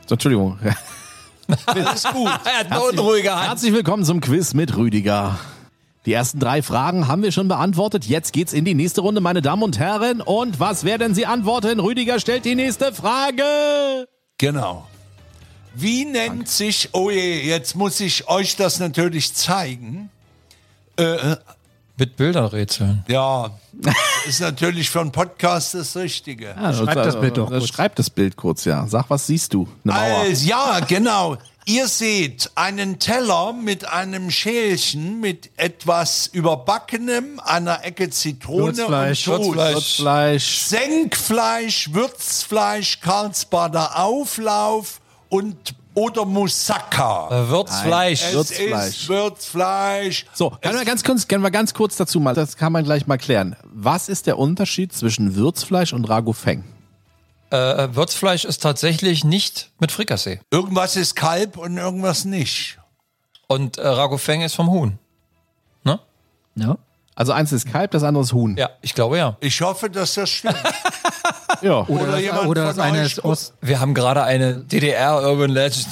[0.06, 0.58] So, Entschuldigung.
[1.66, 2.28] Alles gut.
[2.44, 3.48] Er hat eine unruhige Hand.
[3.48, 5.38] Herzlich willkommen zum Quiz mit Rüdiger.
[6.06, 8.04] Die ersten drei Fragen haben wir schon beantwortet.
[8.04, 10.20] Jetzt geht's in die nächste Runde, meine Damen und Herren.
[10.20, 11.80] Und was werden Sie antworten?
[11.80, 13.42] Rüdiger stellt die nächste Frage.
[14.38, 14.86] Genau.
[15.74, 20.10] Wie nennt sich, oh je, jetzt muss ich euch das natürlich zeigen.
[21.98, 23.04] Mit Bildern rätseln.
[23.08, 23.50] Ja,
[24.26, 26.54] ist natürlich für einen Podcast das Richtige.
[26.56, 27.66] Schreib das Bild doch kurz.
[27.66, 28.86] Schreib das Bild kurz, ja.
[28.86, 29.66] Sag, was siehst du?
[29.84, 30.18] Eine Mauer.
[30.20, 31.36] Also, ja, genau.
[31.64, 39.28] Ihr seht einen Teller mit einem Schälchen mit etwas überbackenem, einer Ecke Zitrone Würzfleisch.
[39.28, 39.56] und Toast.
[39.56, 39.96] Würzfleisch.
[39.96, 40.58] Fleisch.
[40.60, 47.28] Senkfleisch, Würzfleisch, Karlsbader Auflauf und oder Moussaka.
[47.30, 48.24] Äh, Würzfleisch.
[48.24, 48.88] Es Würzfleisch.
[48.88, 50.26] ist Würzfleisch.
[50.32, 53.06] So, können wir ganz kurz, können wir ganz kurz dazu mal, das kann man gleich
[53.06, 53.56] mal klären.
[53.64, 56.64] Was ist der Unterschied zwischen Würzfleisch und Ragufeng?
[57.50, 60.40] Äh, Würzfleisch ist tatsächlich nicht mit Frikassee.
[60.50, 62.78] Irgendwas ist Kalb und irgendwas nicht.
[63.46, 64.98] Und äh, Ragofeng ist vom Huhn.
[65.82, 65.98] Ne?
[66.54, 66.76] Ja.
[67.14, 68.56] Also eins ist Kalb, das andere ist Huhn.
[68.56, 69.36] Ja, ich glaube ja.
[69.40, 70.62] Ich hoffe, dass das stimmt.
[71.62, 71.84] Ja.
[71.86, 73.54] Oder das, jemand oder von eine euch ist Ost.
[73.60, 75.86] Wir haben gerade eine DDR Urban Legend.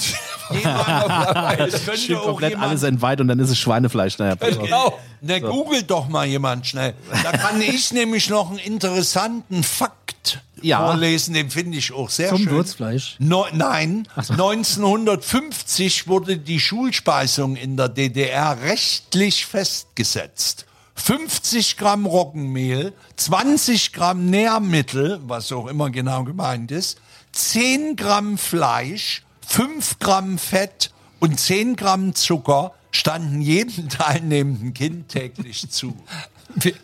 [0.49, 0.63] Es
[1.85, 4.17] könnte Stimmt auch komplett jemand alles entweiht und dann ist es Schweinefleisch.
[4.17, 4.97] Naja, genau.
[5.21, 6.93] Na, googelt doch mal jemand schnell.
[7.23, 10.85] Da kann ich nämlich noch einen interessanten Fakt Ja.
[10.85, 12.51] vorlesen, den finde ich auch sehr Zum schön.
[12.51, 13.15] Würzfleisch.
[13.19, 20.66] No, nein, 1950 wurde die Schulspeisung in der DDR rechtlich festgesetzt.
[20.97, 26.99] 50 Gramm Roggenmehl, 20 Gramm Nährmittel, was auch immer genau gemeint ist,
[27.31, 35.69] 10 Gramm Fleisch, 5 Gramm Fett und 10 Gramm Zucker standen jedem teilnehmenden Kind täglich
[35.69, 35.95] zu.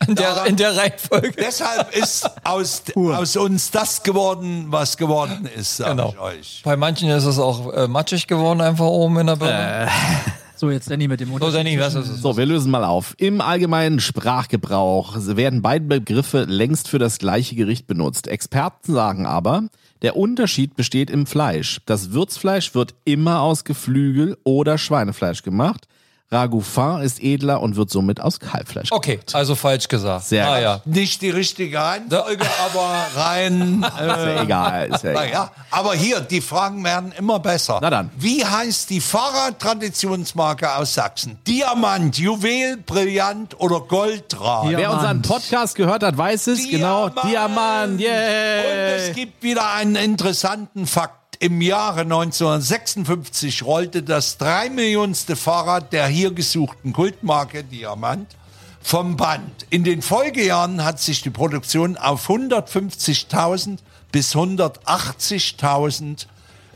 [0.07, 1.31] In der, in der Reihenfolge.
[1.31, 6.09] Deshalb ist aus, aus uns das geworden, was geworden ist, sag Genau.
[6.09, 6.61] ich euch.
[6.63, 9.89] Bei manchen ist es auch äh, matschig geworden, einfach oben in der Birne.
[10.63, 11.57] So, jetzt Danny mit dem so, Unterschied.
[11.57, 12.21] Danny, was ist es?
[12.21, 13.15] So, wir lösen mal auf.
[13.17, 18.29] Im allgemeinen Sprachgebrauch werden beide Begriffe längst für das gleiche Gericht benutzt.
[18.29, 19.67] Experten sagen aber,
[20.03, 21.81] der Unterschied besteht im Fleisch.
[21.85, 25.85] Das Würzfleisch wird immer aus Geflügel oder Schweinefleisch gemacht.
[26.33, 30.25] Ragoufin ist edler und wird somit aus Kalbfleisch Okay, also falsch gesagt.
[30.25, 30.81] Sehr ah, ja.
[30.85, 33.83] Nicht die richtige Reihenfolge, aber rein.
[33.83, 34.89] Ist ja egal.
[34.89, 35.25] Ist ja egal.
[35.27, 37.79] Naja, aber hier, die Fragen werden immer besser.
[37.81, 38.09] Na dann.
[38.17, 41.37] Wie heißt die Fahrradtraditionsmarke aus Sachsen?
[41.47, 44.71] Diamant, Juwel, Brillant oder Goldrad?
[44.71, 44.77] Ja.
[44.77, 45.27] Wer unseren Diamant.
[45.27, 46.67] Podcast gehört hat, weiß es.
[46.69, 47.09] Genau.
[47.09, 47.93] Diamant.
[47.93, 48.95] Und Yeah.
[48.95, 51.22] es gibt wieder einen interessanten Fakt.
[51.43, 58.33] Im Jahre 1956 rollte das drei Millionste Fahrrad der hier gesuchten Kultmarke Diamant
[58.81, 59.65] vom Band.
[59.69, 63.79] In den Folgejahren hat sich die Produktion auf 150.000
[64.13, 66.27] bis 180.000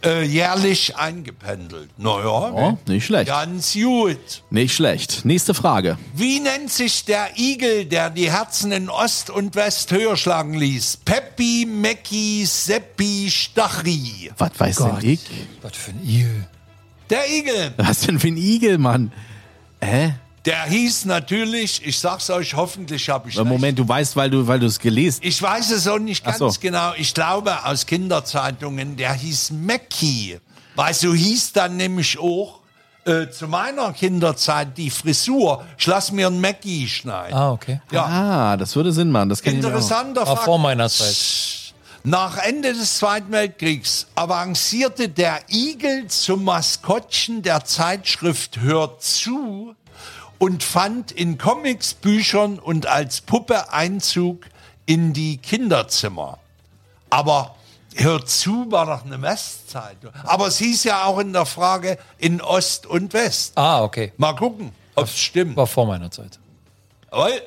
[0.06, 1.90] äh, jährlich eingependelt.
[1.98, 3.28] Naja, Oh, nicht schlecht.
[3.28, 4.44] ganz gut.
[4.50, 5.26] Nicht schlecht.
[5.26, 5.98] Nächste Frage.
[6.14, 10.98] Wie nennt sich der Igel, der die Herzen in Ost und West höher schlagen ließ?
[11.06, 14.32] Peppi, Mecki, Seppi, Stachi.
[14.38, 15.20] Was weiß denn ich?
[15.62, 16.48] Was für ein Igel.
[17.10, 19.12] Der Igel, Was denn für ein Igel, Mann?
[19.82, 20.14] Hä?
[20.48, 23.50] Der hieß natürlich, ich sag's euch, hoffentlich habe ich Äh, recht.
[23.50, 26.40] Moment, du weißt, weil du, weil du es gelesen Ich weiß es auch nicht ganz
[26.40, 26.52] so.
[26.60, 26.94] genau.
[26.98, 30.40] Ich glaube aus Kinderzeitungen, der hieß Mackie.
[30.76, 32.62] Weißt du, hieß dann nämlich auch
[33.06, 35.64] äh, zu meiner Kinderzeit die Frisur.
[35.78, 37.34] Ich lass mir ein Mackie schneiden.
[37.38, 37.80] Ah, okay.
[37.92, 39.30] Ja, Ah, das würde Sinn machen.
[39.30, 40.44] Das interessanter War Fakt.
[40.46, 41.16] vor meiner Zeit.
[42.04, 49.76] Nach Ende des Zweiten Weltkriegs avancierte der Igel zum Maskottchen der Zeitschrift Hört zu
[50.40, 54.46] und fand in Comics, Büchern und als Puppe Einzug
[54.86, 56.40] in die Kinderzimmer.
[57.10, 57.58] Aber
[58.00, 60.12] Hört zu war doch eine Westzeitung.
[60.24, 63.54] Aber es hieß ja auch in der Frage in Ost und West.
[63.56, 64.14] Ah, okay.
[64.18, 65.58] Mal gucken, ob es stimmt.
[65.58, 66.38] War vor meiner Zeit.
[67.10, 67.42] Weil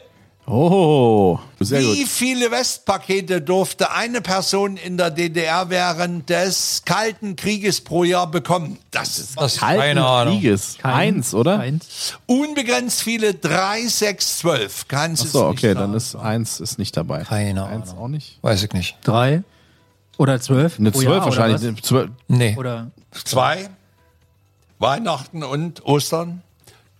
[0.53, 2.09] Oh, sehr Wie gut.
[2.09, 8.78] viele Westpakete durfte eine Person in der DDR während des Kalten Krieges pro Jahr bekommen?
[8.90, 10.34] Das ist Das Kalten keine Ahnung.
[10.40, 10.76] Krieges.
[10.78, 11.59] Kein- Eins, oder?
[11.59, 12.14] Keins.
[12.26, 13.34] unbegrenzt viele.
[13.34, 14.88] 3, 6, 12.
[14.88, 15.80] Keins Ach so, nicht okay, da.
[15.82, 17.22] dann ist eins ist nicht dabei.
[17.22, 18.05] Keine Eins Ahnung.
[18.05, 18.38] auch nicht.
[18.42, 18.96] Weiß ich nicht.
[19.05, 19.44] Drei
[20.18, 20.78] oder zwölf?
[20.80, 21.62] Eine zwölf Jahr, wahrscheinlich.
[21.62, 22.11] Oder, zwölf.
[22.26, 22.57] Nee.
[22.59, 22.90] oder
[23.24, 23.70] Zwei.
[24.80, 26.42] Weihnachten und Ostern.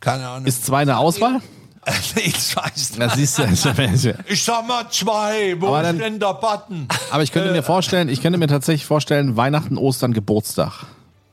[0.01, 0.47] Keine Ahnung.
[0.47, 1.41] Ist zwei eine Auswahl?
[2.17, 3.15] ich weiß nicht.
[3.15, 4.15] siehst du.
[4.29, 5.57] Ich sag mal zwei.
[5.61, 6.87] Wo Aber ist dann- denn der Button?
[7.11, 10.85] Aber ich könnte mir vorstellen, ich könnte mir tatsächlich vorstellen, Weihnachten, Ostern, Geburtstag.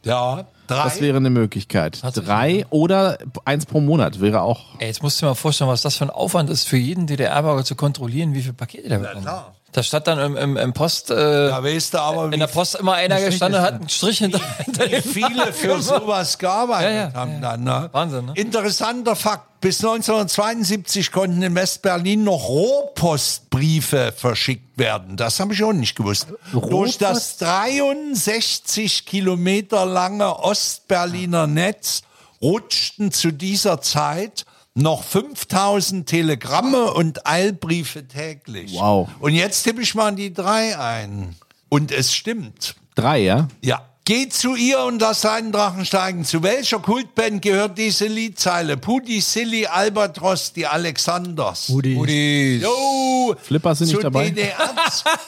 [0.05, 0.83] Ja, drei.
[0.83, 2.01] Das wäre eine Möglichkeit.
[2.15, 4.75] Drei oder eins pro Monat wäre auch.
[4.79, 7.07] Ey, jetzt musst du dir mal vorstellen, was das für ein Aufwand ist, für jeden
[7.07, 9.23] DDR-Bürger zu kontrollieren, wie viele Pakete der bekommt.
[9.23, 9.53] klar.
[9.73, 12.75] Da stand dann im, im, im Post, äh, da weißt du aber, in der Post
[12.75, 17.13] immer einer gestanden, hat einen Strich hinter, hinter wie viele für sowas gearbeitet Ja, ja,
[17.13, 17.39] haben ja.
[17.39, 17.63] dann.
[17.63, 17.89] Ne?
[17.91, 18.33] Wahnsinn, ne?
[18.35, 19.59] Interessanter Fakt.
[19.59, 25.17] Bis 1972 konnten in Westberlin noch Rohrpostbriefe verschickt werden.
[25.17, 26.27] Das habe ich auch nicht gewusst.
[26.53, 32.03] Durch das 63 Kilometer lange Ostberliner Netz
[32.41, 34.45] rutschten zu dieser Zeit
[34.77, 38.73] noch 5000 Telegramme und Eilbriefe täglich.
[38.73, 39.09] Wow.
[39.19, 41.35] Und jetzt tippe ich mal die drei ein.
[41.69, 42.75] Und es stimmt.
[42.95, 43.47] Drei, ja?
[43.61, 43.86] Ja.
[44.07, 46.23] Geh zu ihr und lass seinen Drachen steigen.
[46.23, 48.77] Zu welcher Kultband gehört diese Liedzeile?
[48.77, 51.69] Pudi, Silly, Albatros, die Alexanders.
[51.69, 52.61] Rudi.
[52.63, 54.29] Jo, Flippers sind zu nicht dabei?
[54.29, 54.55] DDR,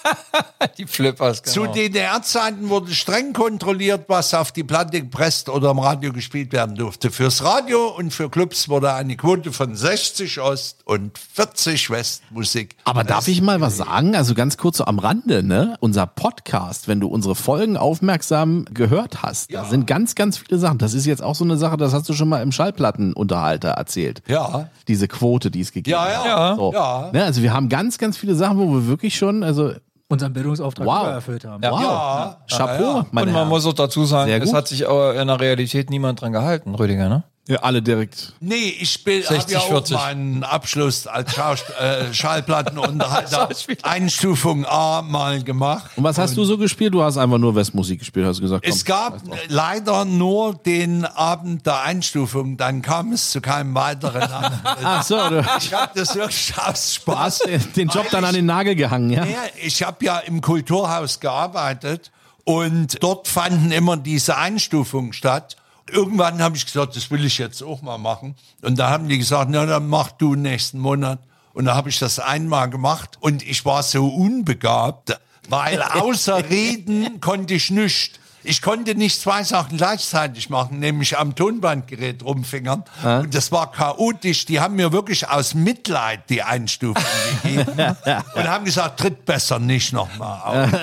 [0.78, 1.44] die Flippers.
[1.44, 1.74] zu Genau.
[1.74, 7.12] DDR-Zeiten wurde streng kontrolliert, was auf die Platte gepresst oder im Radio gespielt werden durfte.
[7.12, 12.78] Fürs Radio und für Clubs wurde eine Quote von 60 Ost und 40 West Musik.
[12.86, 14.16] Aber darf ich mal was sagen?
[14.16, 15.76] Also ganz kurz so am Rande, ne?
[15.82, 20.78] Unser Podcast, wenn du unsere Folgen aufmerksam gehört hast, da sind ganz, ganz viele Sachen.
[20.78, 24.22] Das ist jetzt auch so eine Sache, das hast du schon mal im Schallplattenunterhalter erzählt.
[24.28, 24.70] Ja.
[24.88, 26.50] Diese Quote, die es gegeben Ja, ja.
[26.52, 26.58] hat.
[26.58, 26.74] So.
[26.74, 27.10] Ja.
[27.12, 27.24] Ne?
[27.24, 29.72] Also wir haben ganz, ganz viele Sachen, wo wir wirklich schon, also
[30.12, 31.06] Unseren Bildungsauftrag Wow.
[31.08, 31.62] erfüllt haben.
[31.64, 32.38] wow, Ja.
[32.50, 33.06] Chapeau, Ja, ja.
[33.12, 33.48] meine Und man Herren.
[33.50, 37.10] muss auch dazu sagen, es hat sich aber in der Realität niemand dran gehalten, Rüdiger,
[37.10, 37.24] ne?
[37.50, 38.34] Ja, alle direkt.
[38.40, 39.98] Nee, ich habe 60, ja auch 40.
[39.98, 43.50] meinen Abschluss als Schaust äh, Schallplattenunterhalter
[43.84, 45.90] Einstufung A mal gemacht.
[45.96, 46.94] Und was hast du so gespielt?
[46.94, 48.64] Du hast einfach nur Westmusik gespielt, hast du gesagt.
[48.64, 54.22] komm, Es gab leider nur den Abend der Einstufung, dann kam es zu keinem weiteren
[54.32, 54.60] Abend.
[54.64, 57.18] Ach so, du Ich habe das wirklich aus Spaß.
[57.18, 59.26] hast den- Job dann an den Nagel gehangen, ja?
[59.26, 62.12] Ja, ich habe ja im Kulturhaus gearbeitet
[62.44, 65.56] und dort fanden immer diese Einstufungen statt.
[65.92, 68.36] Irgendwann habe ich gesagt, das will ich jetzt auch mal machen.
[68.62, 71.20] Und da haben die gesagt, na dann mach du nächsten Monat.
[71.54, 75.20] Und da habe ich das einmal gemacht und ich war so unbegabt,
[75.50, 78.19] weil außer Reden konnte ich nichts.
[78.44, 82.84] Ich konnte nicht zwei Sachen gleichzeitig machen, nämlich am Tonbandgerät rumfingern.
[83.04, 84.46] Und das war chaotisch.
[84.46, 87.04] Die haben mir wirklich aus Mitleid die Einstufung
[87.44, 87.72] gegeben
[88.36, 90.74] und haben gesagt, tritt besser nicht nochmal auf.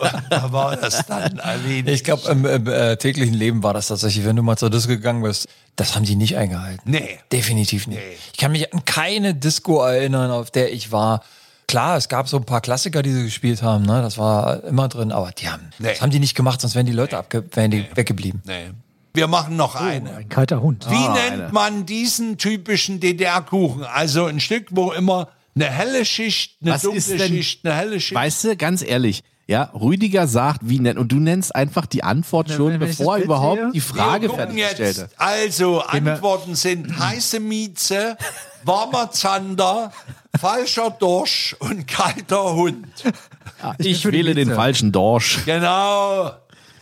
[0.00, 1.96] Und da war das dann erledigt.
[1.96, 4.88] Ich glaube, im, im äh, täglichen Leben war das tatsächlich, wenn du mal zur Disco
[4.88, 6.82] gegangen bist, das haben die nicht eingehalten.
[6.84, 7.18] Nee.
[7.32, 7.98] Definitiv nicht.
[7.98, 8.16] Nee.
[8.32, 11.22] Ich kann mich an keine Disco erinnern, auf der ich war.
[11.66, 14.02] Klar, es gab so ein paar Klassiker, die sie gespielt haben, ne?
[14.02, 15.88] Das war immer drin, aber die haben, Nee.
[15.90, 18.42] das haben die nicht gemacht, sonst wären die Leute abge wären die weggeblieben.
[18.44, 18.70] Nee.
[19.14, 20.14] Wir machen noch eine.
[20.16, 20.86] Ein kalter Hund.
[20.90, 21.52] Wie Ah, nennt eine.
[21.52, 23.84] man diesen typischen DDR-Kuchen?
[23.84, 27.76] Also ein Stück, wo immer eine helle Schicht, eine Was dunkle ist denn- Schicht, eine
[27.76, 28.14] helle Schicht.
[28.14, 32.50] Weißt du, ganz ehrlich, ja, Rüdiger sagt, wie nennt, und du nennst einfach die Antwort
[32.50, 33.70] schon, wenn- wenn ich bevor er überhaupt sehe.
[33.72, 35.10] die Frage fertiggestellt hat.
[35.18, 38.16] Also, Antworten sind heiße Mieze,
[38.64, 39.92] warmer Zander,
[40.40, 42.86] falscher Dorsch und kalter Hund.
[43.78, 45.44] Ich, für die wähle den falschen Dorsch.
[45.44, 46.30] Genau.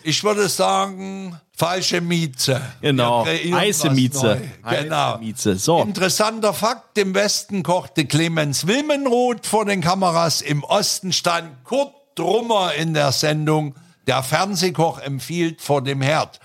[0.04, 2.60] Ich würde sagen, falsche Mieze.
[2.80, 3.24] Genau.
[3.26, 4.40] Heiße Mieze.
[4.68, 5.12] Genau.
[5.14, 5.56] Heiße Mieze.
[5.56, 5.80] So.
[5.82, 12.74] Interessanter Fakt, im Westen kochte Clemens Wilmenroth vor den Kameras, im Osten stand Kurt Drummer
[12.74, 13.74] in der Sendung.
[14.06, 16.40] Der Fernsehkoch empfiehlt vor dem Herd.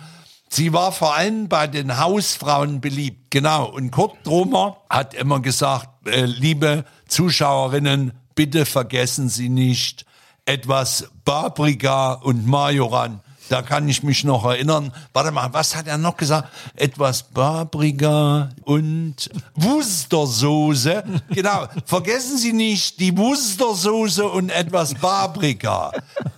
[0.49, 3.31] Sie war vor allem bei den Hausfrauen beliebt.
[3.31, 3.65] Genau.
[3.65, 10.05] Und Kurt Drummer hat immer gesagt, äh, liebe Zuschauerinnen, bitte vergessen Sie nicht
[10.45, 14.91] etwas Paprika und Majoran Da kann ich mich noch erinnern.
[15.13, 16.49] Warte mal, was hat er noch gesagt?
[16.75, 21.03] Etwas Paprika und Wustersoße.
[21.29, 21.67] Genau.
[21.85, 25.91] Vergessen Sie nicht die Wustersoße und etwas Paprika.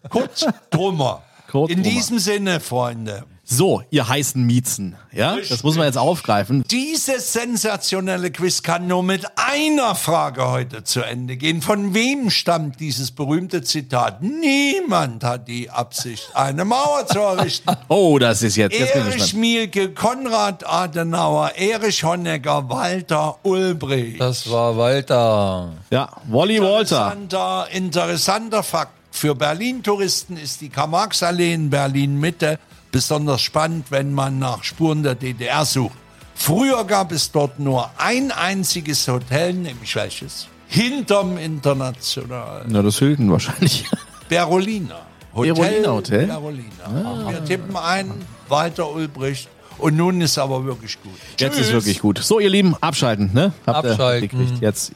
[0.09, 1.23] Kurz drummer.
[1.49, 1.95] Kurz In drummer.
[1.95, 3.25] diesem Sinne, Freunde.
[3.51, 4.95] So, ihr heißen Miezen.
[5.11, 6.63] Ja, das muss man jetzt aufgreifen.
[6.69, 11.63] Dieses sensationelle Quiz kann nur mit einer Frage heute zu Ende gehen.
[11.63, 14.21] Von wem stammt dieses berühmte Zitat?
[14.21, 17.69] Niemand hat die Absicht, eine Mauer zu errichten.
[17.87, 19.33] Oh, das ist jetzt, jetzt Erich.
[19.33, 24.21] Mielke, Konrad Adenauer, Erich Honecker, Walter Ulbricht.
[24.21, 25.71] Das war Walter.
[25.89, 27.13] Ja, Wally Walter.
[27.13, 28.93] Interessanter, interessanter Fakt.
[29.11, 32.59] Für Berlin-Touristen ist die Karl-Marx-Allee in Berlin-Mitte
[32.91, 35.97] besonders spannend, wenn man nach Spuren der DDR sucht.
[36.35, 40.47] Früher gab es dort nur ein einziges Hotel, nämlich welches?
[40.67, 42.63] Hinterm International.
[42.67, 43.85] Na, das Hilton wahrscheinlich.
[44.29, 45.01] Berolina.
[45.33, 46.27] Berolina Hotel?
[46.27, 47.29] Berolina.
[47.29, 48.11] Wir tippen ein,
[48.47, 49.49] Walter Ulbricht.
[49.79, 51.13] Und nun ist aber wirklich gut.
[51.37, 51.67] Jetzt Tschüss.
[51.67, 52.19] ist wirklich gut.
[52.19, 53.53] So, ihr Lieben, abschalten, ne?
[53.65, 54.57] Habt Abschalten.
[54.59, 54.91] Jetzt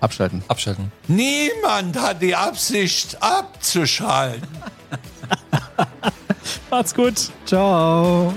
[0.00, 0.42] abschalten.
[0.48, 0.92] Abschalten.
[1.08, 4.48] Niemand hat die Absicht abzuschalten.
[6.70, 7.30] Macht's gut.
[7.46, 8.34] Ciao.